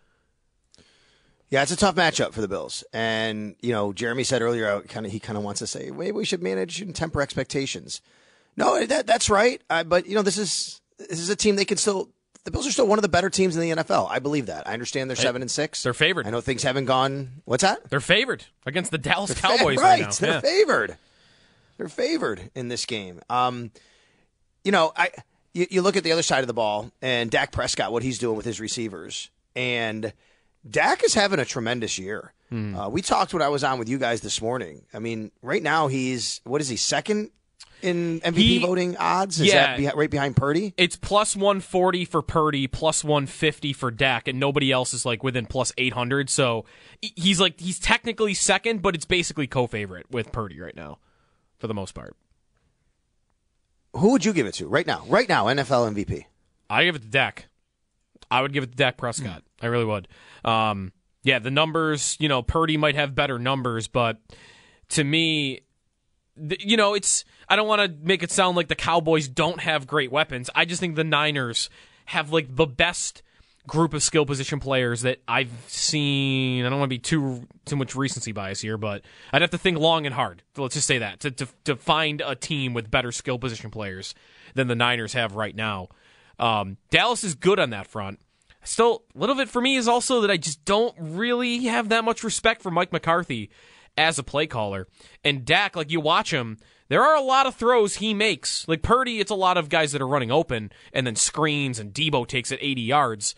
[1.51, 5.05] Yeah, it's a tough matchup for the Bills, and you know, Jeremy said earlier, kind
[5.05, 8.01] of he kind of wants to say, maybe we should manage and temper expectations.
[8.57, 11.65] No, that that's right, uh, but you know, this is this is a team they
[11.67, 12.09] can still.
[12.45, 14.09] The Bills are still one of the better teams in the NFL.
[14.11, 14.67] I believe that.
[14.67, 15.83] I understand they're seven and six.
[15.85, 16.27] They're favored.
[16.27, 17.43] I know things haven't gone.
[17.45, 17.89] What's that?
[17.89, 20.11] They're favored against the Dallas They're fa- Cowboys right, right, now.
[20.11, 20.41] They're Yeah.
[20.41, 20.97] favored.
[21.79, 23.21] They're favored in this game.
[23.31, 23.71] Um,
[24.65, 25.11] you know, I
[25.55, 28.19] you, you look at the other side of the ball and Dak Prescott, what he's
[28.19, 30.13] doing with his receivers, and
[30.69, 32.33] Dak is having a tremendous year.
[32.49, 32.77] Hmm.
[32.77, 34.83] Uh, we talked when I was on with you guys this morning.
[34.93, 37.31] I mean, right now he's what is he second
[37.81, 39.41] in MVP He- voting odds?
[39.41, 39.77] Is yeah.
[39.81, 40.73] that right behind Purdy?
[40.77, 45.47] It's plus 140 for Purdy, plus 150 for Dak, and nobody else is like within
[45.47, 46.31] plus 800.
[46.31, 46.65] So
[47.01, 50.99] he's like he's technically second, but it's basically co-favorite with Purdy right now,
[51.59, 52.17] for the most part.
[53.95, 55.05] Who would you give it to right now?
[55.09, 56.25] Right now, NFL MVP.
[56.71, 57.49] I give it to Dak.
[58.31, 59.43] I would give it to Dak Prescott.
[59.61, 60.09] I really would.
[60.45, 62.17] Um, yeah, the numbers.
[62.19, 64.19] You know, Purdy might have better numbers, but
[64.91, 65.61] to me,
[66.37, 67.25] you know, it's.
[67.49, 70.49] I don't want to make it sound like the Cowboys don't have great weapons.
[70.55, 71.69] I just think the Niners
[72.07, 73.23] have like the best
[73.67, 76.65] group of skill position players that I've seen.
[76.65, 79.59] I don't want to be too too much recency bias here, but I'd have to
[79.59, 80.43] think long and hard.
[80.57, 84.15] Let's just say that to to, to find a team with better skill position players
[84.55, 85.89] than the Niners have right now.
[86.39, 88.21] Um, Dallas is good on that front.
[88.65, 92.05] Still, a little bit for me is also that I just don't really have that
[92.05, 93.51] much respect for Mike McCarthy
[93.97, 94.87] as a play caller.
[95.25, 98.67] And Dak, like you watch him, there are a lot of throws he makes.
[98.69, 101.93] Like Purdy, it's a lot of guys that are running open and then screens, and
[101.93, 103.35] Deebo takes it 80 yards.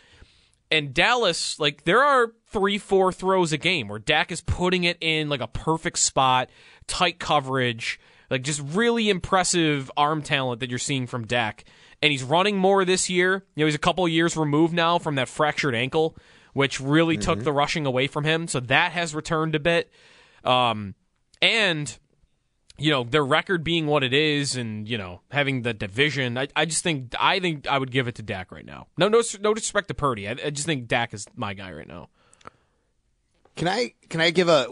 [0.75, 4.99] And Dallas, like there are three, four throws a game where Dak is putting it
[5.01, 6.51] in like a perfect spot,
[6.89, 11.65] tight coverage, like just really impressive arm talent that you're seeing from Dak.
[12.03, 13.45] And he's running more this year.
[13.55, 16.17] You know, he's a couple years removed now from that fractured ankle,
[16.55, 18.49] which really took the rushing away from him.
[18.49, 19.93] So that has returned a bit.
[20.43, 20.97] Um,
[21.41, 21.97] and
[22.77, 26.49] you know their record being what it is, and you know having the division, I,
[26.57, 28.89] I just think I think I would give it to Dak right now.
[28.97, 30.29] No, no, no disrespect to Purdy.
[30.29, 32.09] I, I just think Dak is my guy right now.
[33.57, 34.69] Can I can I give a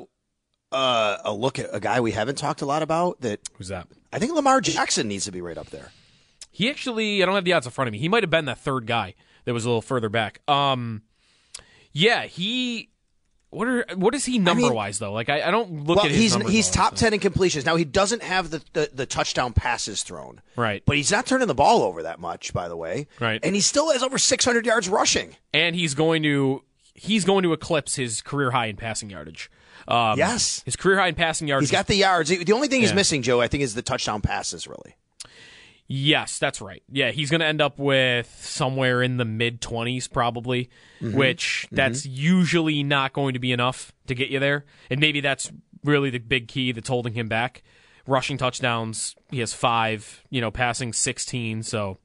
[0.72, 3.86] uh, a look at a guy we haven't talked a lot about that Who's that?
[4.12, 5.90] I think Lamar Jackson needs to be right up there.
[6.50, 7.98] He actually, I don't have the odds in front of me.
[7.98, 10.40] He might have been that third guy that was a little further back.
[10.48, 11.02] Um,
[11.92, 12.90] yeah, he.
[13.52, 15.12] What are what is he number wise though?
[15.12, 17.20] Like I, I don't look well, at his he's numbers he's all top ten in
[17.20, 17.66] completions.
[17.66, 20.82] Now he doesn't have the, the, the touchdown passes thrown, Right.
[20.86, 23.38] But he's not turning the ball over that much, by the way, Right.
[23.42, 25.36] And he still has over six hundred yards rushing.
[25.52, 26.62] and he's going to
[26.94, 29.50] he's going to eclipse his career high in passing yardage.
[29.86, 30.62] Um, Yes.
[30.64, 31.68] his career high in passing yardage.
[31.68, 32.30] He's got the yards.
[32.30, 32.96] The only thing he's Yeah.
[32.96, 34.66] missing, Joe, I think, is the touchdown passes.
[34.66, 34.96] Really,
[35.88, 36.82] Yes, that's right.
[36.90, 40.70] Yeah, he's going to end up with somewhere in the mid 20s probably,
[41.02, 41.18] Mm-hmm.
[41.18, 44.64] which that's usually not going to be enough to get you there.
[44.88, 45.50] And maybe that's
[45.84, 47.62] really the big key that's holding him back.
[48.06, 51.98] Rushing touchdowns, he has 5, you know, passing 16, so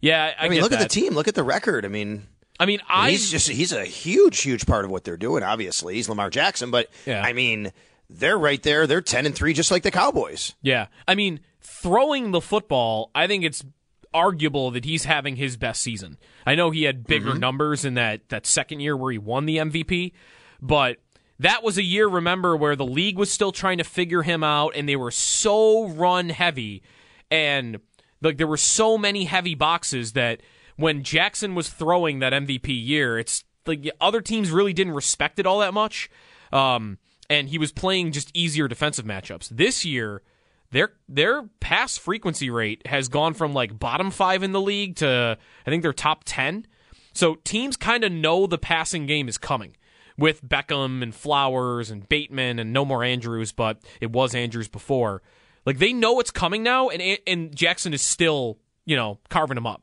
[0.00, 1.14] yeah, I, I, mean, look at the team.
[1.14, 1.84] Look at the record.
[1.84, 2.26] I mean,
[2.58, 5.42] I mean, I he's just he's a huge, huge part of what they're doing.
[5.42, 7.22] Obviously, he's Lamar Jackson, but Yeah.
[7.22, 7.72] I mean,
[8.08, 8.86] they're right there.
[8.86, 10.54] They're ten and three, just like the Cowboys.
[10.62, 10.86] Yeah.
[11.06, 13.64] I mean, throwing the football, I think it's
[14.12, 16.18] arguable that he's having his best season.
[16.44, 19.58] I know he had bigger numbers in that, that second year where he won the
[19.58, 20.12] MVP,
[20.60, 20.98] but
[21.38, 24.72] that was a year, remember, where the league was still trying to figure him out
[24.74, 26.82] and they were so run heavy
[27.30, 27.78] and
[28.20, 30.40] like there were so many heavy boxes that
[30.76, 35.46] when Jackson was throwing that MVP year, it's like other teams really didn't respect it
[35.46, 36.10] all that much.
[36.52, 39.48] Um, and he was playing just easier defensive matchups.
[39.50, 40.22] This year,
[40.70, 45.38] their their pass frequency rate has gone from like bottom five in the league to
[45.66, 46.66] I think they're top ten.
[47.12, 49.76] So teams kind of know the passing game is coming
[50.16, 55.22] with Beckham and Flowers and Bateman and no more Andrews, but it was Andrews before.
[55.66, 59.66] Like they know it's coming now, and and Jackson is still you know carving them
[59.66, 59.82] up.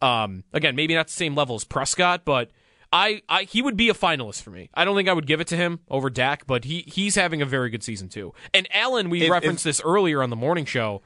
[0.00, 2.50] Um, again, maybe not the same level as Prescott, but
[2.92, 4.70] I, I he would be a finalist for me.
[4.74, 7.42] I don't think I would give it to him over Dak, but he he's having
[7.42, 8.32] a very good season too.
[8.54, 11.02] And Allen, we If- referenced this earlier on the morning show.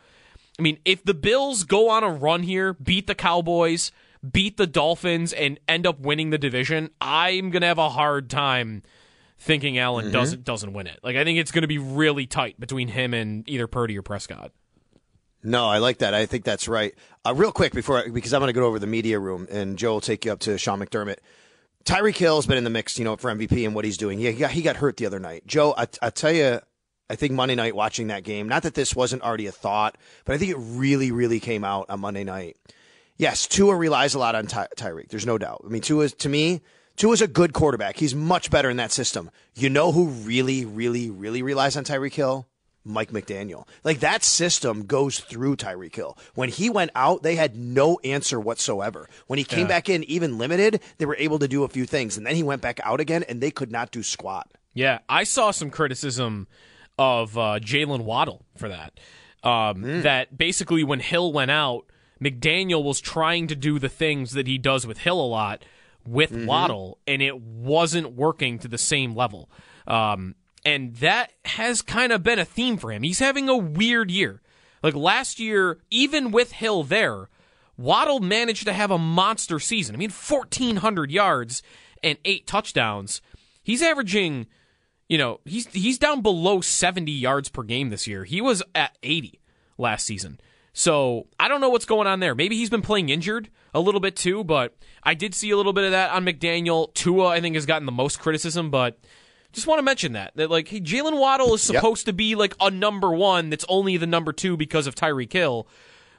[0.59, 3.91] I mean, if the Bills go on a run here, beat the Cowboys,
[4.31, 8.83] beat the Dolphins, and end up winning the division, I'm gonna have a hard time
[9.39, 10.13] thinking Allen Mm-hmm.
[10.13, 11.01] doesn't doesn't win it.
[11.03, 14.53] Like I think it's gonna be really tight between him and either Purdy or Prescott.
[15.43, 16.15] No, I like that.
[16.15, 16.95] I think that's right.
[17.27, 19.77] Uh, real quick before, I, because I'm going to go over the media room, and
[19.77, 21.17] Joe will take you up to Sean McDermott.
[21.85, 24.19] Tyreek Hill's been in the mix, you know, for MVP and what he's doing.
[24.19, 25.47] Yeah, he got, he got hurt the other night.
[25.47, 26.61] Joe, I, I tell you,
[27.11, 30.35] I think Monday night watching that game, not that this wasn't already a thought, but
[30.35, 32.57] I think it really, really came out on Monday night.
[33.17, 35.09] Yes, Tua relies a lot on Ty- Tyreek.
[35.09, 35.63] There's no doubt.
[35.65, 36.63] I mean, Tua, to me,
[36.97, 37.97] Tua's a good quarterback.
[37.97, 39.31] He's much better in that system.
[39.55, 42.47] You know who really, really, really relies on Tyreek Hill?
[42.85, 43.67] Mike McDaniel.
[43.85, 46.19] Like that system goes through Tyreek Hill.
[46.35, 49.09] When he went out, they had no answer whatsoever.
[49.27, 49.67] When he came Yeah.
[49.69, 52.17] back in, even limited, they were able to do a few things.
[52.17, 54.51] And then he went back out again, and they could not do squat.
[54.75, 56.49] Yeah, I saw some criticism
[56.99, 58.99] of uh, Jaylen Waddle for that.
[59.43, 61.85] Um, That basically, when Hill went out,
[62.23, 65.65] McDaniel was trying to do the things that he does with Hill a lot
[66.07, 69.51] with Waddle, and it wasn't working to the same level.
[69.87, 73.03] Um, and that has kind of been a theme for him.
[73.03, 74.41] He's having a weird year.
[74.83, 77.29] Like last year, even with Hill there,
[77.77, 79.95] Waddle managed to have a monster season.
[79.95, 81.63] I mean, 1,400 yards
[82.03, 83.23] and eight touchdowns.
[83.63, 84.47] He's averaging,
[85.09, 88.25] you know, he's he's down below 70 yards per game this year.
[88.25, 89.41] He was at 80
[89.79, 90.41] last season.
[90.73, 92.35] So I don't know what's going on there.
[92.35, 95.73] Maybe he's been playing injured a little bit too, but I did see a little
[95.73, 96.93] bit of that on McDaniel.
[96.95, 98.99] Tua, I think, has gotten the most criticism, but
[99.53, 102.55] just want to mention that that like hey, Jaylen Waddle is supposed to be like
[102.61, 105.67] a number one that's only the number two because of Tyreek Hill,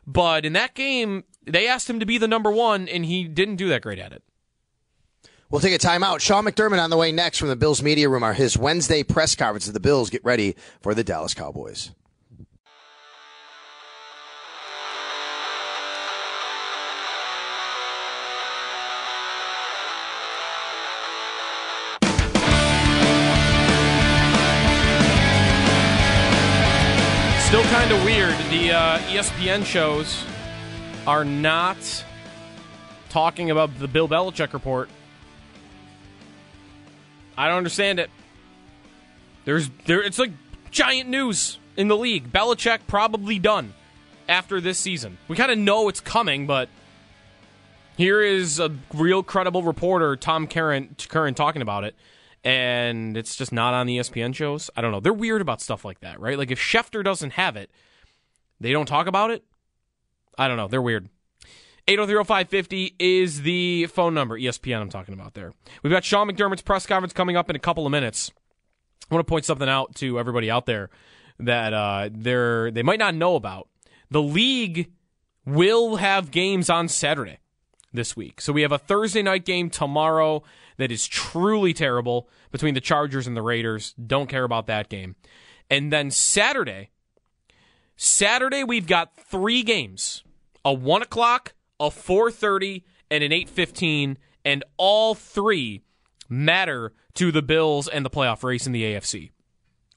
[0.05, 3.57] but in that game they asked him to be the number one and he didn't
[3.57, 4.23] do that great at it.
[5.49, 6.19] We'll take a timeout.
[6.19, 8.23] Sean McDermott on the way next from the Bills media room.
[8.23, 11.91] Our his Wednesday press conference the Bills get ready for the Dallas Cowboys.
[27.83, 28.33] Kind of weird.
[28.49, 30.23] The uh, ESPN shows
[31.05, 31.75] are not
[33.09, 34.89] talking about the Bill Belichick report.
[37.37, 38.09] I don't understand it.
[39.43, 40.31] There's there it's like
[40.71, 42.31] giant news in the league.
[42.31, 43.73] Belichick probably done
[44.29, 45.17] after this season.
[45.27, 46.69] We kind of know it's coming, but
[47.97, 51.95] here is a real credible reporter, Tom Curran, Curran talking about it,
[52.43, 54.69] and it's just not on the ESPN shows.
[54.75, 54.99] I don't know.
[54.99, 56.37] They're weird about stuff like that, right?
[56.37, 57.71] Like if Schefter doesn't have it,
[58.59, 59.43] they don't talk about it.
[60.37, 60.67] I don't know.
[60.67, 61.09] They're weird.
[61.87, 65.53] 8030550 is the phone number, ESPN I'm talking about there.
[65.83, 68.31] We've got Sean McDermott's press conference coming up in a couple of minutes.
[69.09, 70.89] I want to point something out to everybody out there
[71.39, 73.67] that uh, they're, they might not know about.
[74.09, 74.91] The league
[75.45, 77.39] will have games on Saturday
[77.91, 78.39] this week.
[78.39, 80.43] So we have a Thursday night game tomorrow
[80.77, 83.93] that is truly terrible between the Chargers and the Raiders.
[83.93, 85.15] Don't care about that game.
[85.69, 86.91] And then Saturday,
[87.95, 90.23] Saturday we've got three games:
[90.63, 95.81] a one o'clock, a four thirty, and an eight fifteen, and all three
[96.29, 99.31] matter to the Bills and the playoff race in the AFC.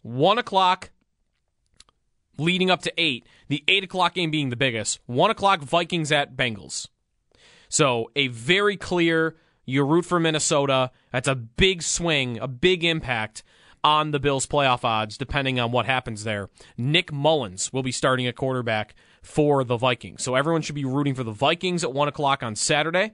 [0.02, 0.90] One o'clock,
[2.38, 3.26] leading up to eight.
[3.48, 5.00] The eight o'clock game being the biggest.
[5.06, 6.88] One o'clock Vikings at Bengals.
[7.68, 9.36] So a very clear.
[9.66, 10.92] You root for Minnesota.
[11.12, 13.42] That's a big swing, a big impact
[13.82, 16.48] on the Bills' playoff odds, depending on what happens there.
[16.76, 20.22] Nick Mullens will be starting at quarterback for the Vikings.
[20.22, 23.12] So everyone should be rooting for the Vikings at one o'clock on Saturday.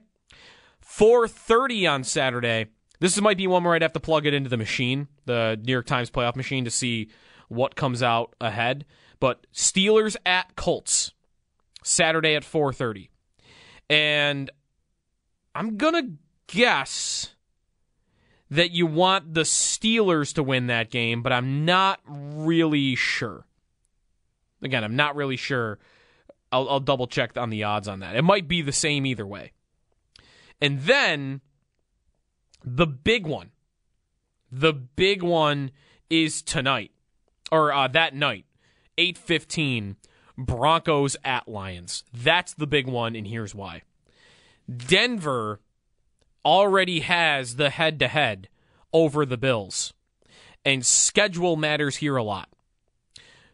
[0.79, 2.67] 4:30 on Saturday.
[2.99, 5.71] This might be one where I'd have to plug it into the machine, the New
[5.71, 7.09] York Times playoff machine, to see
[7.49, 8.85] what comes out ahead.
[9.19, 11.13] But Steelers at Colts,
[11.83, 13.09] Saturday at 4:30,
[13.89, 14.49] and
[15.55, 16.09] I'm gonna
[16.53, 17.33] guess
[18.51, 23.47] that you want the Steelers to win that game, but I'm not really sure.
[24.61, 25.79] Again, I'm not really sure.
[26.51, 28.15] I'll, I'll double check on the odds on that.
[28.15, 29.53] It might be the same either way.
[30.61, 31.41] And then
[32.63, 33.49] the big one,
[34.51, 35.71] the big one
[36.09, 36.91] is tonight
[37.51, 38.45] or uh, that night,
[38.97, 39.95] eight fifteen.
[40.35, 42.03] Broncos at Lions.
[42.11, 43.83] That's the big one, and here's why.
[44.75, 45.59] Denver
[46.45, 48.49] already has the head to head
[48.91, 49.93] over the Bills,
[50.63, 52.49] and schedule matters here a lot.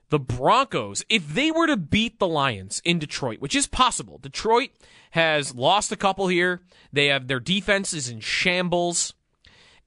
[0.10, 4.72] The Broncos, if they were to beat the Lions in Detroit, which is possible, Detroit
[5.12, 6.62] has lost a couple here.
[6.92, 9.14] They have their defense is in shambles.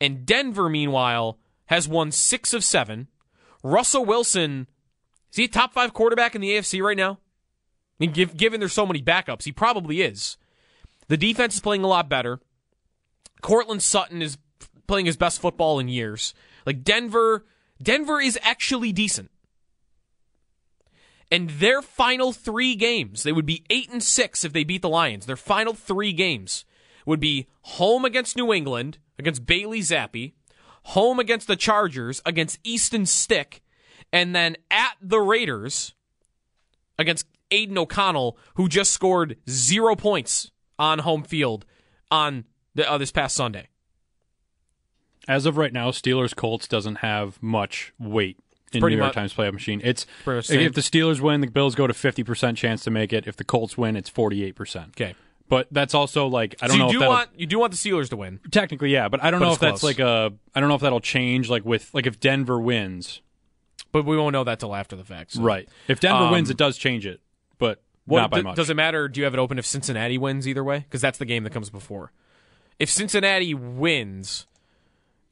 [0.01, 3.09] And Denver, meanwhile, has won six of seven.
[3.65, 4.69] Russell Wilson,
[5.31, 7.12] is he a top five quarterback in the AFC right now?
[7.12, 7.19] I
[7.99, 10.37] mean, give, given there's so many backups, he probably is.
[11.09, 12.41] The defense is playing a lot better.
[13.43, 14.38] Courtland Sutton is
[14.86, 16.32] playing his best football in years.
[16.64, 17.45] Like Denver,
[17.82, 19.30] Denver is actually decent.
[21.30, 24.88] And their final three games, they would be eight and six if they beat the
[24.88, 25.26] Lions.
[25.26, 26.64] Their final three games,
[27.07, 30.32] would be home against New England, against Bailey Zappe,
[30.84, 33.62] home against the Chargers, against Easton Stick,
[34.12, 35.95] and then at the Raiders
[36.99, 41.64] against Aidan O'Connell, who just scored zero points on home field
[42.11, 42.45] on
[42.75, 43.68] the, uh, this past Sunday.
[45.29, 48.39] As of right now, Steelers Colts doesn't have much weight
[48.73, 49.81] in Pretty New York much- Times playoff machine.
[49.85, 53.27] It's if the Steelers win, the Bills go to fifty percent chance to make it.
[53.29, 54.89] If the Colts win, it's forty eight percent.
[55.01, 55.14] Okay.
[55.49, 58.09] But that's also like I don't you know do want you do want the Steelers
[58.09, 58.41] to win.
[58.51, 59.99] technically yeah, but I don't But know if that's close.
[59.99, 63.20] like a I don't know if that'll change like with like if Denver wins.
[63.93, 65.33] But we won't know that till after the fact.
[65.33, 65.43] so.
[65.43, 65.68] Right.
[65.87, 67.20] If Denver Um, wins, it does change it,
[67.59, 68.57] but What, not by d- much.
[68.57, 69.07] Does it matter?
[69.07, 70.79] Do you have it open if Cincinnati wins either way?
[70.79, 72.11] Because that's the game that comes before.
[72.79, 74.47] If Cincinnati wins,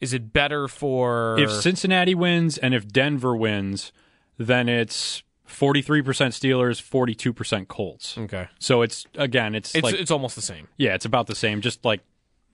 [0.01, 3.93] is it better for if Cincinnati wins and if Denver wins,
[4.38, 8.16] then it's forty three percent Steelers, forty two percent Colts.
[8.16, 8.49] Okay.
[8.59, 10.68] So it's again, it's, It's like it's almost the same.
[10.76, 12.01] yeah, it's about the same, just like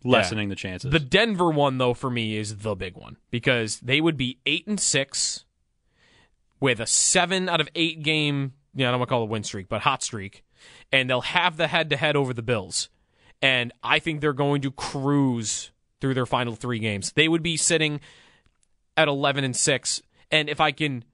[0.05, 0.91] lessening the chances.
[0.91, 4.66] The Denver one though for me is the big one because they would be eight
[4.66, 5.45] and six
[6.61, 8.55] with a seven out of eight game.
[8.74, 10.45] Yeah, I don't want to call it a win streak, but hot streak,
[10.93, 12.89] and they'll have the head to head over the Bills,
[13.43, 15.70] and I think they're going to cruise
[16.01, 17.12] through their final three games.
[17.12, 18.01] They would be sitting
[18.97, 21.05] at eleven and six, and if I can,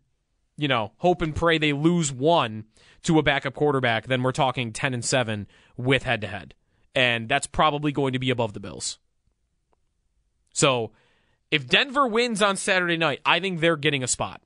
[0.57, 2.64] you know, hope and pray they lose one
[3.03, 5.47] to a backup quarterback, then we're talking ten and seven
[5.77, 6.55] with head to head,
[6.95, 8.99] and that's probably going to be above the Bills.
[10.53, 10.93] So,
[11.51, 14.43] if Denver wins on Saturday night, I think they're getting a spot.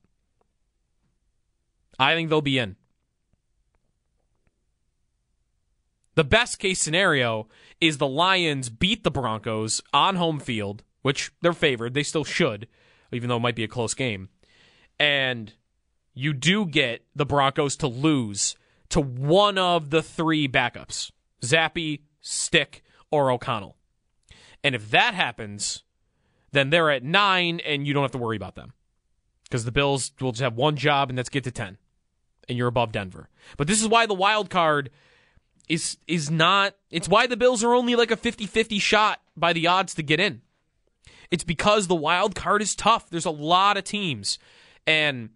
[1.99, 2.75] I think they'll be in.
[6.17, 7.47] The best case scenario
[7.79, 11.93] is the Lions beat the Broncos on home field, which they're favored.
[11.93, 12.67] They still should,
[13.11, 14.29] even though it might be a close game.
[14.99, 15.53] And
[16.15, 18.55] you do get the Broncos to lose
[18.89, 21.11] to one of the three backups
[21.43, 23.77] Zappe, Stick, or O'Connell.
[24.63, 25.83] And if that happens,
[26.51, 28.73] then they're at nine and you don't have to worry about them.
[29.43, 31.77] Because the Bills will just have one job and that's get to 10.
[32.49, 33.29] And you're above Denver.
[33.55, 34.89] But this is why the wild card
[35.67, 39.67] is is not it's why the Bills are only like a 50-50 shot by the
[39.67, 40.41] odds to get in.
[41.29, 43.09] It's because the wild card is tough.
[43.09, 44.39] There's a lot of teams.
[44.85, 45.29] And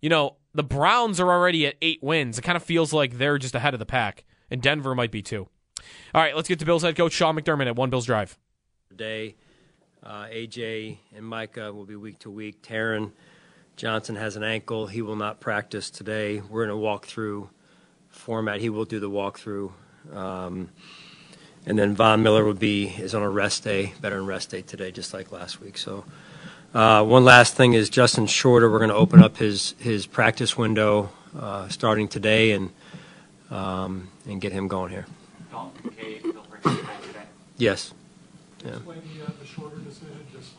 [0.00, 2.38] you know, the Browns are already at 8 wins.
[2.38, 5.22] It kind of feels like they're just ahead of the pack and Denver might be
[5.22, 5.48] too.
[6.14, 8.38] All right, let's get to Bills head coach Sean McDermott at One Bills Drive.
[8.94, 9.36] Day,
[10.02, 12.62] uh, AJ and Micah will be week to week.
[12.62, 13.12] Taron
[13.76, 14.86] Johnson has an ankle.
[14.86, 16.40] He will not practice today.
[16.40, 17.48] We're in a walkthrough
[18.16, 18.60] format.
[18.60, 19.70] He will do the walkthrough.
[20.14, 20.70] Um,
[21.66, 24.62] and then Von Miller will be is on a rest day, better veteran rest day
[24.62, 25.76] today, just like last week.
[25.76, 26.04] So,
[26.74, 28.70] uh, one last thing is Justin Shorter.
[28.70, 32.70] We're going to open up his his practice window uh, starting today and
[33.50, 35.06] um, and get him going here.
[35.50, 37.24] Dalton Kincaid, he'll participate today.
[37.58, 37.92] Yes.
[38.64, 38.70] Yeah.
[38.72, 40.50] Explain the, uh, the shorter decision, just,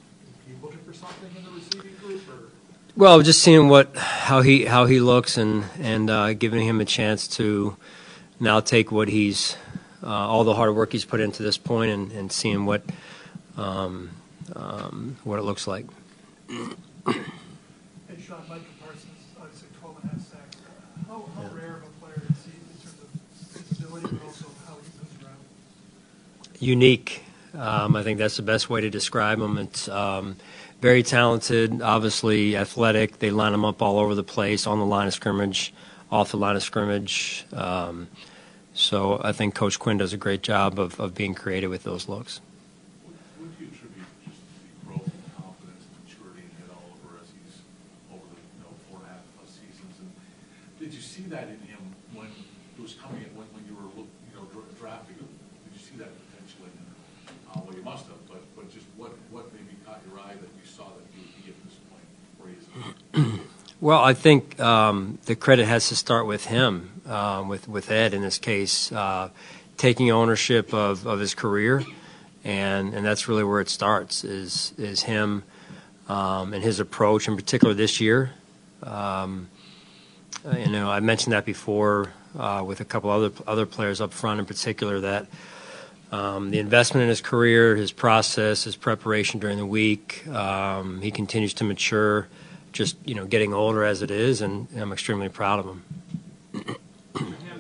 [0.48, 2.50] you looking for something in the receiving group, or?
[2.98, 6.86] Well, just seeing what how he how he looks and and uh, giving him a
[6.86, 7.78] chance to
[8.40, 9.56] now take what he's
[10.02, 12.82] uh, all the hard work he's put into this point and, and seeing what
[13.56, 14.10] um,
[14.56, 15.86] um, what it looks like.
[16.50, 16.56] Hey,
[18.20, 18.58] Sean, Parsons,
[19.40, 20.58] obviously 12 and a half sacks.
[21.08, 24.46] How, how rare of a player is he in terms of his ability, but also
[24.66, 25.38] how he moves around?
[26.60, 27.22] unique.
[27.54, 29.60] Um, I think that's the best way to describe him.
[29.60, 30.38] It's um,
[30.80, 33.20] very talented, obviously athletic.
[33.20, 35.74] They line them up all over the place, on the line of scrimmage,
[36.12, 37.46] off the line of scrimmage.
[37.52, 38.08] Um,
[38.74, 42.08] so I think Coach Quinn does a great job of, of being creative with those
[42.08, 42.42] looks.
[43.06, 47.18] What do you attribute just to the growth and confidence and maturity in Ed Oliver
[47.26, 47.58] as he's
[48.14, 49.98] over the, four and a half plus seasons?
[49.98, 50.14] And
[50.78, 51.82] did you see that in him
[52.14, 52.46] when he
[52.78, 54.46] was coming in, when, when you were, you know,
[54.78, 55.26] drafting him?
[55.66, 56.70] Did you see that potentially?
[57.54, 60.42] Uh, well, you must have, but, but just what, what maybe caught your eye that
[60.42, 62.04] you saw that he would be at this point
[62.38, 63.40] where he is?
[63.80, 68.16] Well, I think um, the credit has to start with him, um, with with Ed
[68.16, 69.30] in this case, uh,
[69.78, 71.84] taking ownership of, of his career,
[72.44, 75.44] and and that's really where it starts is is him
[76.10, 78.32] um, and his approach, in particular this year.
[78.82, 79.48] Um,
[80.44, 84.12] uh, you know, I mentioned that before uh, with a couple other other players up
[84.12, 85.28] front, in particular that.
[86.12, 91.12] Um, the investment in his career, his process, his preparation during the week, um, he
[91.12, 92.28] continues to mature
[92.72, 95.84] just you know getting older as it is, and I'm extremely proud of him.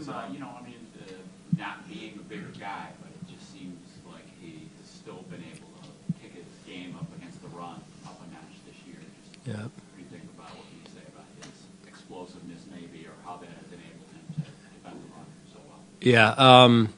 [0.07, 1.11] Uh, you know, I mean, uh,
[1.57, 3.77] not being a bigger guy, but it just seems
[4.09, 8.21] like he has still been able to pick his game up against the run up
[8.21, 9.01] a notch this year.
[9.03, 9.67] Just Yeah.
[9.67, 13.49] What do you think about what you say about his explosiveness, maybe, or how that
[13.49, 15.81] has enabled him to defend the run so well?
[15.99, 16.93] Yeah, um,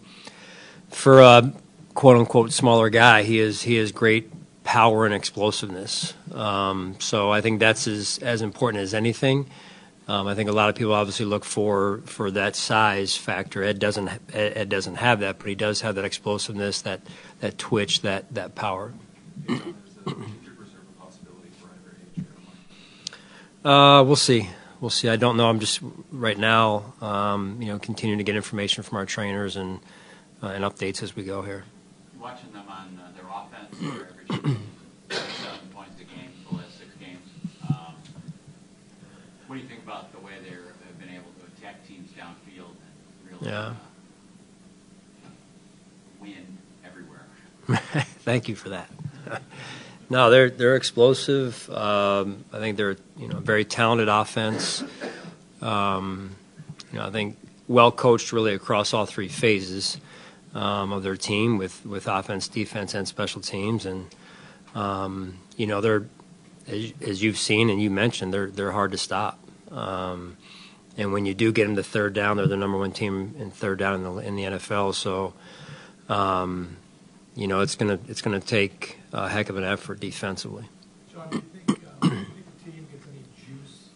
[1.00, 1.54] for a
[1.94, 4.30] quote unquote smaller guy, he is he has great
[4.66, 6.14] power and explosiveness.
[6.34, 9.50] Um, so I think that's as as important as anything.
[10.10, 13.64] Um, I think a lot of people obviously look for for that size factor.
[13.64, 17.02] Ed doesn't Ed, Ed doesn't have that, but he does have that explosiveness, that
[17.40, 18.94] that twitch, that that power.
[23.64, 24.50] Uh, we'll see.
[24.80, 25.10] We'll see.
[25.10, 25.50] I don't know.
[25.50, 25.82] I'm just
[26.12, 29.80] right now, um, you know, continuing to get information from our trainers and
[30.42, 31.64] and updates as we go here.
[32.20, 34.60] Watching them on uh, their offense, they're averaging
[35.10, 37.26] 37 points a game for the last six games.
[37.70, 37.94] Um,
[39.48, 42.72] what do you think about the way they have been able to attack teams downfield
[42.72, 43.58] and really Yeah.
[43.68, 43.74] uh,
[46.20, 47.26] win everywhere?
[48.24, 48.90] Thank you for that.
[50.10, 51.70] no, they're they're explosive.
[51.70, 54.84] Um, I think they're you know very talented offense.
[55.62, 56.36] Um,
[56.92, 57.38] you know, I think
[57.68, 59.98] well coached really across all three phases
[60.54, 63.86] um, of their team with with offense, defense, and special teams.
[63.86, 64.08] And
[64.76, 66.06] um, you know they're
[66.68, 69.40] as, as you've seen and you mentioned they're they're hard to stop.
[69.72, 70.38] Um,
[70.98, 73.52] and when you do get them to third down, they're the number one team in
[73.52, 74.94] third down in the in the NFL.
[74.94, 75.34] So.
[76.10, 76.78] Um,
[77.40, 80.68] you know, it's gonna it's gonna take a heck of an effort defensively.
[81.10, 83.88] John, do you think, uh, do you think the team gets any juice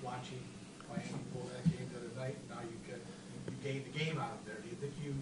[0.00, 0.40] watching
[0.88, 2.36] Miami pull that game the other night?
[2.48, 3.04] Now you get,
[3.44, 4.56] you gained the game out of there.
[4.62, 5.12] Do you think you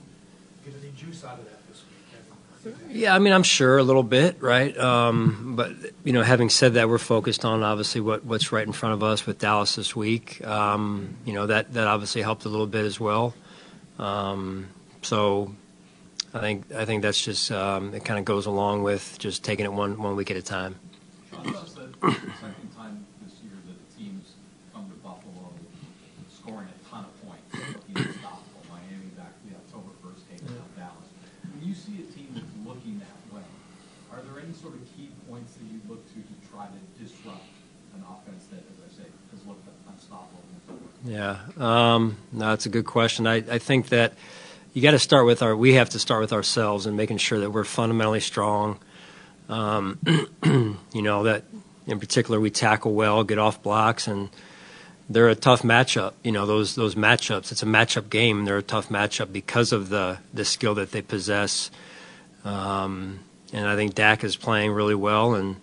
[0.65, 2.84] get any juice out of that this week?
[2.95, 4.77] Yeah, I mean, I'm sure a little bit, right?
[4.79, 5.73] Um, but
[6.05, 9.03] you know, having said that, we're focused on obviously what, what's right in front of
[9.03, 10.45] us with Dallas this week.
[10.47, 13.35] Um, you know, that that obviously helped a little bit as well.
[13.99, 14.69] Um,
[15.03, 15.55] so.
[16.35, 18.05] I think I think that's just um, it.
[18.05, 20.75] Kind of goes along with just taking it one one week at a time.
[21.31, 22.11] Sean, this is the
[22.43, 24.35] second time this year that the teams
[24.75, 25.55] come to Buffalo
[26.27, 28.67] scoring a ton of points, looking unstoppable.
[28.67, 31.09] Miami back the October 1st game against Dallas.
[31.55, 33.47] When you see a team that's looking that way,
[34.11, 37.47] are there any sort of key points that you look to to try to disrupt
[37.95, 38.03] an
[41.05, 43.27] Yeah, um, no, that's a good question.
[43.27, 44.15] I, I think that
[44.73, 45.55] you got to start with our.
[45.55, 48.79] We have to start with ourselves and making sure that we're fundamentally strong.
[49.49, 49.99] Um,
[50.45, 51.45] you know that
[51.87, 54.31] in particular we tackle well, get off blocks, and
[55.11, 56.15] they're a tough matchup.
[56.23, 57.53] You know those those matchups.
[57.53, 58.47] It's a matchup game.
[58.47, 61.71] They're a tough matchup because of the the skill that they possess.
[62.45, 63.21] Um,
[63.53, 65.35] and I think Dak is playing really well.
[65.35, 65.57] And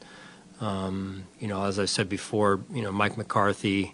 [0.61, 3.93] um, you know, as I said before, you know Mike McCarthy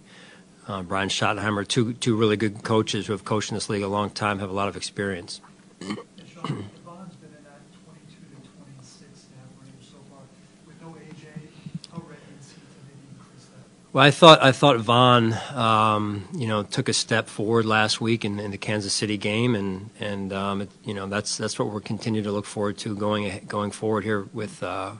[0.68, 3.88] uh, Brian Schottenheimer, two two really good coaches who have coached in this league a
[3.88, 5.42] long time, have a lot of experience.
[5.80, 9.28] Sean, Devon's been in that 22 to 26
[9.62, 10.20] range so far.
[10.66, 11.48] With no AJ,
[11.92, 13.94] how ready is he to maybe increase that?
[13.94, 18.26] Well, I thought I thought Von, um, you know, took a step forward last week
[18.26, 21.70] in, in the Kansas City game, and and um, it, you know that's that's what
[21.70, 24.92] we're continuing to look forward to going going forward here with uh,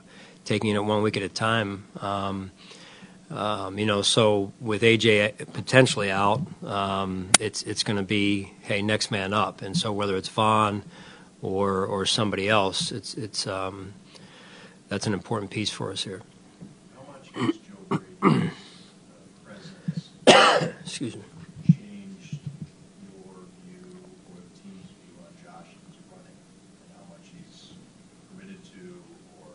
[0.48, 1.86] taking it one week at a time.
[2.02, 2.52] Um,
[3.30, 8.82] um, you know, so with AJ potentially out, um, it's it's going to be hey
[8.82, 10.84] next man up, and so whether it's Von
[11.42, 13.94] or or somebody else, it's it's um,
[14.88, 16.22] that's an important piece for us here.
[16.96, 18.52] How much has Joe Brady's
[19.12, 19.12] uh,
[19.44, 21.24] presence Excuse me.
[21.68, 22.40] changed
[23.04, 23.36] your
[23.68, 24.00] view
[24.32, 26.38] or the team's view on Josh as running,
[26.80, 27.74] and how much he's
[28.32, 29.04] committed to,
[29.44, 29.52] or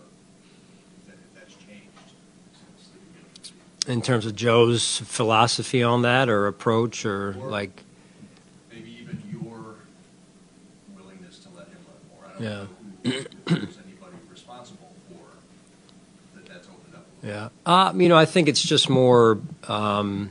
[1.01, 2.13] if that- if that's changed
[2.53, 3.57] since the beginning of the season?
[3.89, 7.83] In terms of Joe's philosophy on that or approach or like
[8.73, 9.75] Maybe even your
[10.97, 12.25] willingness to let him run more.
[12.29, 12.51] I don't Yeah.
[12.59, 12.69] know
[13.03, 16.47] who, if there's anybody responsible for that.
[16.47, 17.07] That's opened up.
[17.25, 19.41] Yeah, uh, you know, I think it's just more.
[19.67, 20.31] Um,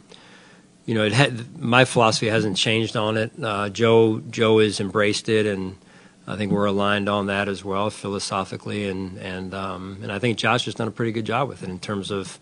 [0.86, 3.32] you know, it had, my philosophy hasn't changed on it.
[3.42, 5.76] Uh, Joe Joe has embraced it, and
[6.26, 10.38] I think we're aligned on that as well philosophically, and and um, and I think
[10.38, 12.40] Josh has done a pretty good job with it in terms of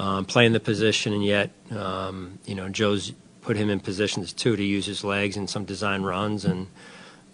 [0.00, 4.56] um, playing the position, and yet um, you know Joe's put him in positions too
[4.56, 6.68] to use his legs in some design runs, and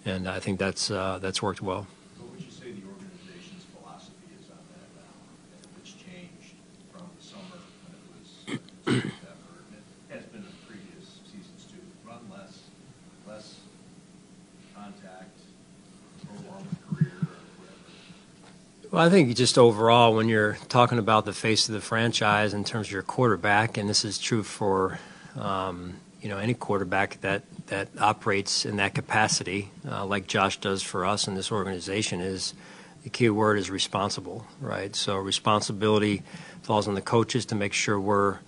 [0.05, 1.87] and I think that's uh, that's worked well.
[2.19, 5.15] What would you say the organization's philosophy is on that now?
[5.79, 6.59] It's changed
[6.91, 8.27] from the summer when it was
[8.83, 12.67] September, and it has been in previous seasons too, run less,
[13.25, 13.63] less
[14.75, 15.39] contact,
[16.27, 17.31] prolong the career or
[17.63, 18.86] whatever.
[18.97, 22.63] Well, I think just overall, when you're talking about the face of the franchise in
[22.63, 24.97] terms of your quarterback, and this is true for
[25.39, 30.81] um, you know any quarterback that that operates in that capacity, uh, like Josh does
[30.81, 32.55] for us in this organization, is
[33.03, 34.95] the key word is responsible, right?
[34.95, 36.23] So responsibility
[36.63, 38.39] falls on the coaches to make sure we're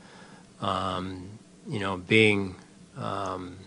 [0.61, 1.29] um,
[1.67, 2.55] you know being
[2.97, 3.57] um,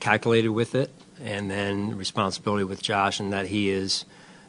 [0.00, 0.90] calculated with it,
[1.22, 4.04] and then responsibility with Josh, and that he is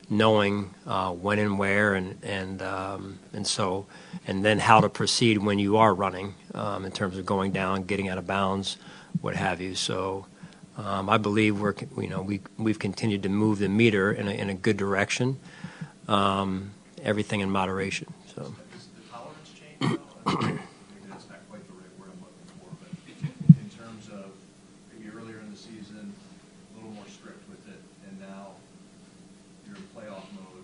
[0.10, 3.86] knowing uh, when and where and and um, and so
[4.28, 7.84] and then how to proceed when you are running um, in terms of going down,
[7.84, 8.78] getting out of bounds,
[9.22, 9.76] what have you.
[9.76, 10.26] So
[10.78, 14.32] um, I believe we're you know we we've continued to move the meter in a,
[14.32, 15.40] in a good direction.
[16.08, 16.72] Um,
[17.04, 18.14] everything in moderation.
[18.36, 18.54] So.
[19.82, 20.00] Maybe
[21.10, 22.90] that's not quite the right word I'm looking for, but
[23.60, 24.32] in terms of
[24.92, 26.14] maybe earlier in the season,
[26.74, 28.56] a little more strict with it, and now
[29.68, 30.64] you're in playoff mode,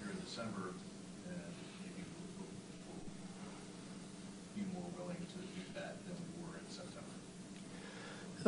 [0.00, 0.74] you're in December,
[1.28, 1.40] and
[1.80, 2.04] maybe
[2.36, 2.46] we'll,
[2.86, 7.14] we'll be more willing to do that than we were in September.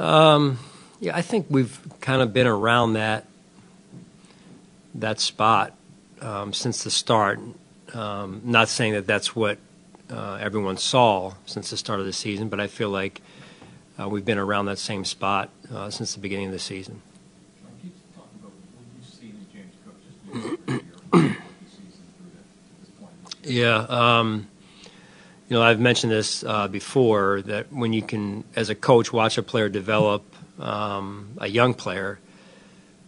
[0.02, 0.58] Um,
[1.00, 3.24] yeah, I think we've kind of been around that
[4.96, 5.72] that spot
[6.20, 7.40] um, since the start.
[7.94, 9.56] Um, not saying that that's what
[10.10, 13.22] uh, everyone saw since the start of the season, but I feel like
[13.98, 17.00] uh, we've been around that same spot uh, since the beginning of the season.
[17.80, 20.82] Keep talking about what you've seen in James Cook just in his career,
[21.12, 21.36] rookie
[21.70, 22.36] season through to
[22.80, 23.14] this point.
[23.48, 23.78] Yeah.
[23.88, 24.46] Um,
[25.48, 29.38] you know, I've mentioned this uh, before that when you can, as a coach, watch
[29.38, 30.22] a player develop,
[30.60, 32.18] um, a young player,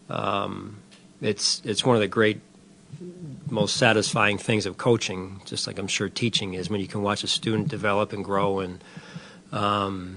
[0.09, 0.79] um,
[1.21, 2.41] it's it's one of the great,
[3.51, 5.43] most satisfying things of coaching.
[5.45, 8.61] Just like I'm sure teaching is when you can watch a student develop and grow.
[8.61, 8.83] And
[9.53, 10.17] um,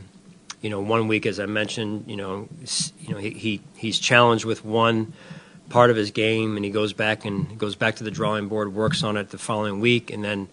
[0.61, 2.47] you know, one week, as I mentioned, you know,
[2.99, 5.11] you know, he, he he's challenged with one
[5.73, 8.75] part of his game, and he goes back and goes back to the drawing board,
[8.75, 10.47] works on it the following week, and then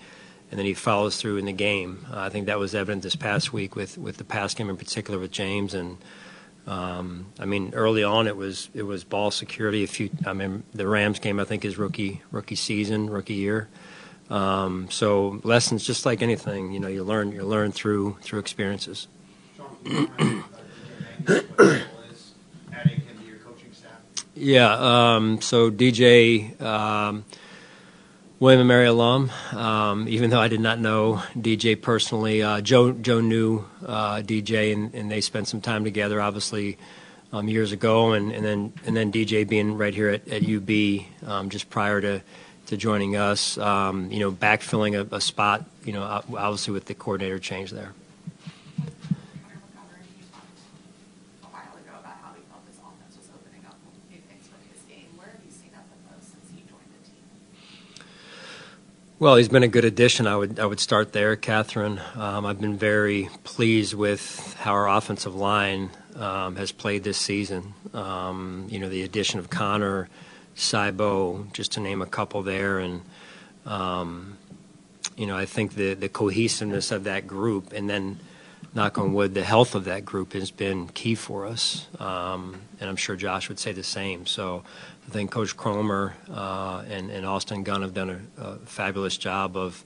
[0.51, 2.07] and then he follows through in the game.
[2.11, 4.77] Uh, I think that was evident this past week with with the pass game in
[4.77, 5.99] particular with James and.
[6.66, 9.83] Um, I mean, early on it was it was ball security.
[9.83, 13.68] A few, I mean, the Rams game I think is rookie rookie season, rookie year.
[14.29, 19.09] Um, so lessons, just like anything, you know, you learn you learn through through experiences.
[22.73, 23.99] adding him to your coaching staff?
[24.41, 24.72] Yeah.
[25.16, 27.26] Um, so DJ, um,
[28.38, 29.30] William and Mary alum.
[29.53, 34.72] Um, even though I did not know DJ personally, uh, Joe Joe knew uh, DJ,
[34.72, 36.78] and, and they spent some time together, obviously,
[37.34, 40.70] um, years ago, and, and then and then DJ being right here at, at UB
[41.26, 42.22] um, just prior to.
[42.66, 46.95] To joining us, um, you know, backfilling a, a spot, you know, obviously with the
[46.95, 47.93] coordinator change there.
[51.43, 53.74] a while ago about how he felt this offense was opening up
[54.11, 55.11] new things for his game.
[55.16, 57.26] Where have you seen that the most since he joined the team?
[59.21, 60.27] Well, he's been a good addition.
[60.27, 62.01] I would I would start there, Catherine.
[62.14, 67.75] Um, I've been very pleased with how our offensive line um, has played this season.
[67.93, 70.09] Um, you know, the addition of Connor,
[70.57, 73.03] Saibo, just to name a couple there, and
[73.66, 74.39] um,
[75.18, 78.21] you know, I think the the cohesiveness of that group, and then
[78.75, 81.89] knock on wood, the health of that group has been key for us.
[81.99, 84.27] Um, and I'm sure Josh would say the same.
[84.27, 84.64] So
[85.11, 89.57] I think Coach Kromer uh, and, and Austin Gunn have done a, a fabulous job
[89.57, 89.85] of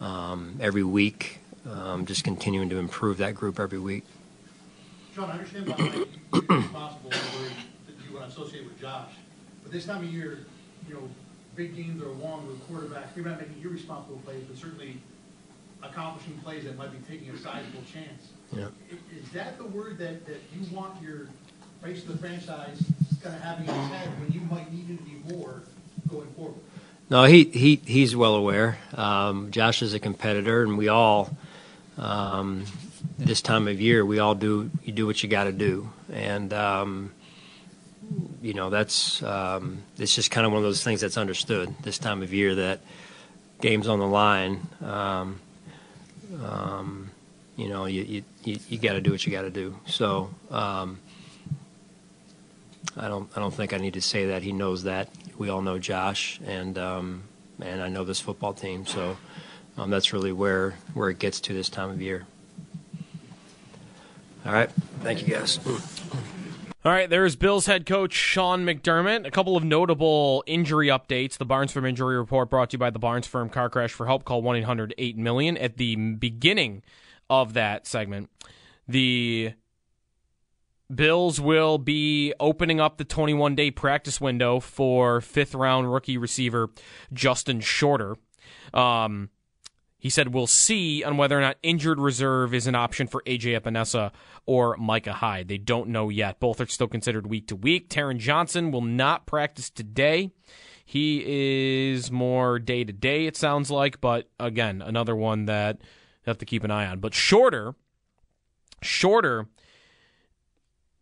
[0.00, 4.04] um, every week um, just continuing to improve that group every week.
[5.16, 9.10] John, I understand why you're responsible for that you want to associate with Josh,
[9.64, 10.46] but this time of year,
[10.86, 11.10] you know,
[11.56, 13.16] big games are long with quarterbacks.
[13.16, 14.98] Maybe not making irresponsible plays, but certainly
[15.82, 18.28] accomplishing plays that might be taking a sizable chance.
[18.52, 18.68] Yeah.
[19.20, 21.26] Is that the word that, that you want your
[21.82, 22.80] face of the franchise
[23.22, 25.62] kind of having in his head when you might need him to be more
[26.08, 26.60] going forward?
[27.12, 28.78] No, he, he he's well aware.
[28.94, 31.36] Um, Josh is a competitor, and we all,
[31.98, 32.64] um,
[33.18, 36.54] this time of year, we all do you do what you got to do, and
[36.54, 37.12] um,
[38.40, 41.98] you know that's um, it's just kind of one of those things that's understood this
[41.98, 42.80] time of year that
[43.60, 44.66] games on the line.
[44.82, 45.38] Um,
[46.42, 47.10] um,
[47.58, 49.78] you know, you you, you, you got to do what you got to do.
[49.84, 50.30] So.
[52.96, 53.30] I don't.
[53.36, 54.42] I don't think I need to say that.
[54.42, 55.08] He knows that.
[55.38, 57.24] We all know Josh, and um,
[57.60, 58.86] and I know this football team.
[58.86, 59.16] So
[59.78, 62.26] um, that's really where where it gets to this time of year.
[64.44, 64.70] All right.
[65.02, 65.58] Thank you, guys.
[66.84, 69.24] All right, there's Bills head coach Sean McDermott.
[69.24, 71.38] A couple of notable injury updates.
[71.38, 74.06] The Barnes Firm Injury Report brought to you by the Barnes Firm Car Crash for
[74.06, 74.24] Help.
[74.24, 75.56] Call 1 800 8 million.
[75.56, 76.82] At the beginning
[77.30, 78.30] of that segment,
[78.88, 79.52] the
[80.94, 86.70] Bills will be opening up the 21 day practice window for fifth round rookie receiver
[87.12, 88.16] Justin Shorter.
[88.74, 89.30] Um,
[90.02, 93.60] he said, We'll see on whether or not injured reserve is an option for AJ
[93.60, 94.10] Epenesa
[94.46, 95.46] or Micah Hyde.
[95.46, 96.40] They don't know yet.
[96.40, 97.88] Both are still considered week to week.
[97.88, 100.32] Taron Johnson will not practice today.
[100.84, 101.22] He
[101.94, 105.86] is more day to day, it sounds like, but again, another one that you
[106.26, 106.98] have to keep an eye on.
[106.98, 107.76] But shorter,
[108.82, 109.46] shorter,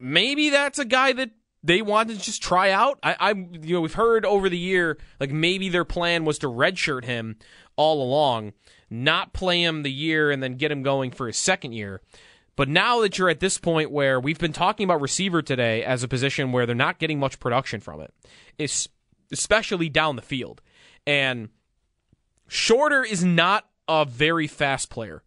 [0.01, 1.30] maybe that's a guy that
[1.62, 2.98] they wanted to just try out.
[3.03, 6.46] I, I, you know, we've heard over the year like maybe their plan was to
[6.46, 7.36] redshirt him
[7.76, 8.55] all along,
[8.88, 12.01] not play him the year and then get him going for his second year.
[12.57, 16.03] But now that you're at this point where we've been talking about receiver today as
[16.03, 18.12] a position where they're not getting much production from it,
[19.30, 20.61] especially down the field,
[21.07, 21.48] and
[22.48, 25.22] Shorter is not a very fast player.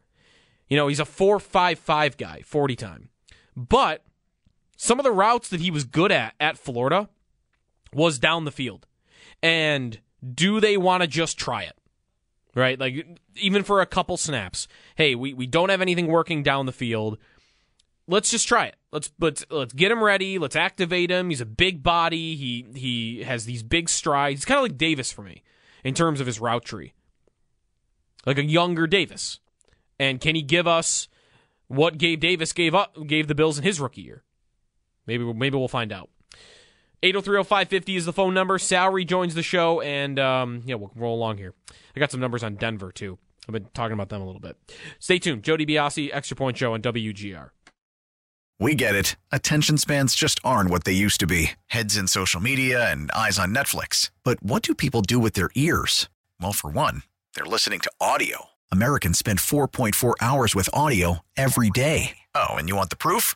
[0.67, 3.09] You know, he's a four five five guy, forty time,
[3.55, 4.03] but
[4.75, 7.09] some of the routes that he was good at at Florida
[7.93, 8.85] was down the field.
[9.41, 9.99] And
[10.33, 11.77] do they want to just try it?
[12.55, 12.79] Right?
[12.79, 14.67] Like, even for a couple snaps.
[14.95, 17.17] Hey, we, we don't have anything working down the field.
[18.07, 18.75] Let's just try it.
[18.91, 20.37] Let's let's let's get him ready.
[20.37, 21.29] Let's activate him.
[21.29, 22.35] He's a big body.
[22.35, 24.41] He he has these big strides.
[24.41, 25.41] He's kind of like Davis for me
[25.85, 26.93] in terms of his route tree.
[28.25, 29.39] Like a younger Davis.
[29.97, 31.07] And can he give us
[31.67, 34.23] what Gabe Davis gave up gave the Bills in his rookie year?
[35.07, 36.09] Maybe maybe we'll find out.
[37.03, 38.57] 8030550 is the phone number.
[38.57, 41.53] Salary joins the show, and um, yeah, we'll roll along here.
[41.95, 43.17] I got some numbers on Denver too.
[43.47, 44.55] I've been talking about them a little bit.
[44.99, 45.43] Stay tuned.
[45.43, 47.49] Jody DiBiase, Extra Point Show on WGR.
[48.59, 49.17] We get it.
[49.33, 53.37] Attention spans just aren't what they used to be heads in social media and eyes
[53.37, 54.11] on Netflix.
[54.23, 56.07] But what do people do with their ears?
[56.39, 57.03] Well, for one,
[57.35, 58.45] they're listening to audio.
[58.71, 62.17] Americans spend 4.4 hours with audio every day.
[62.33, 63.35] Oh, and you want the proof?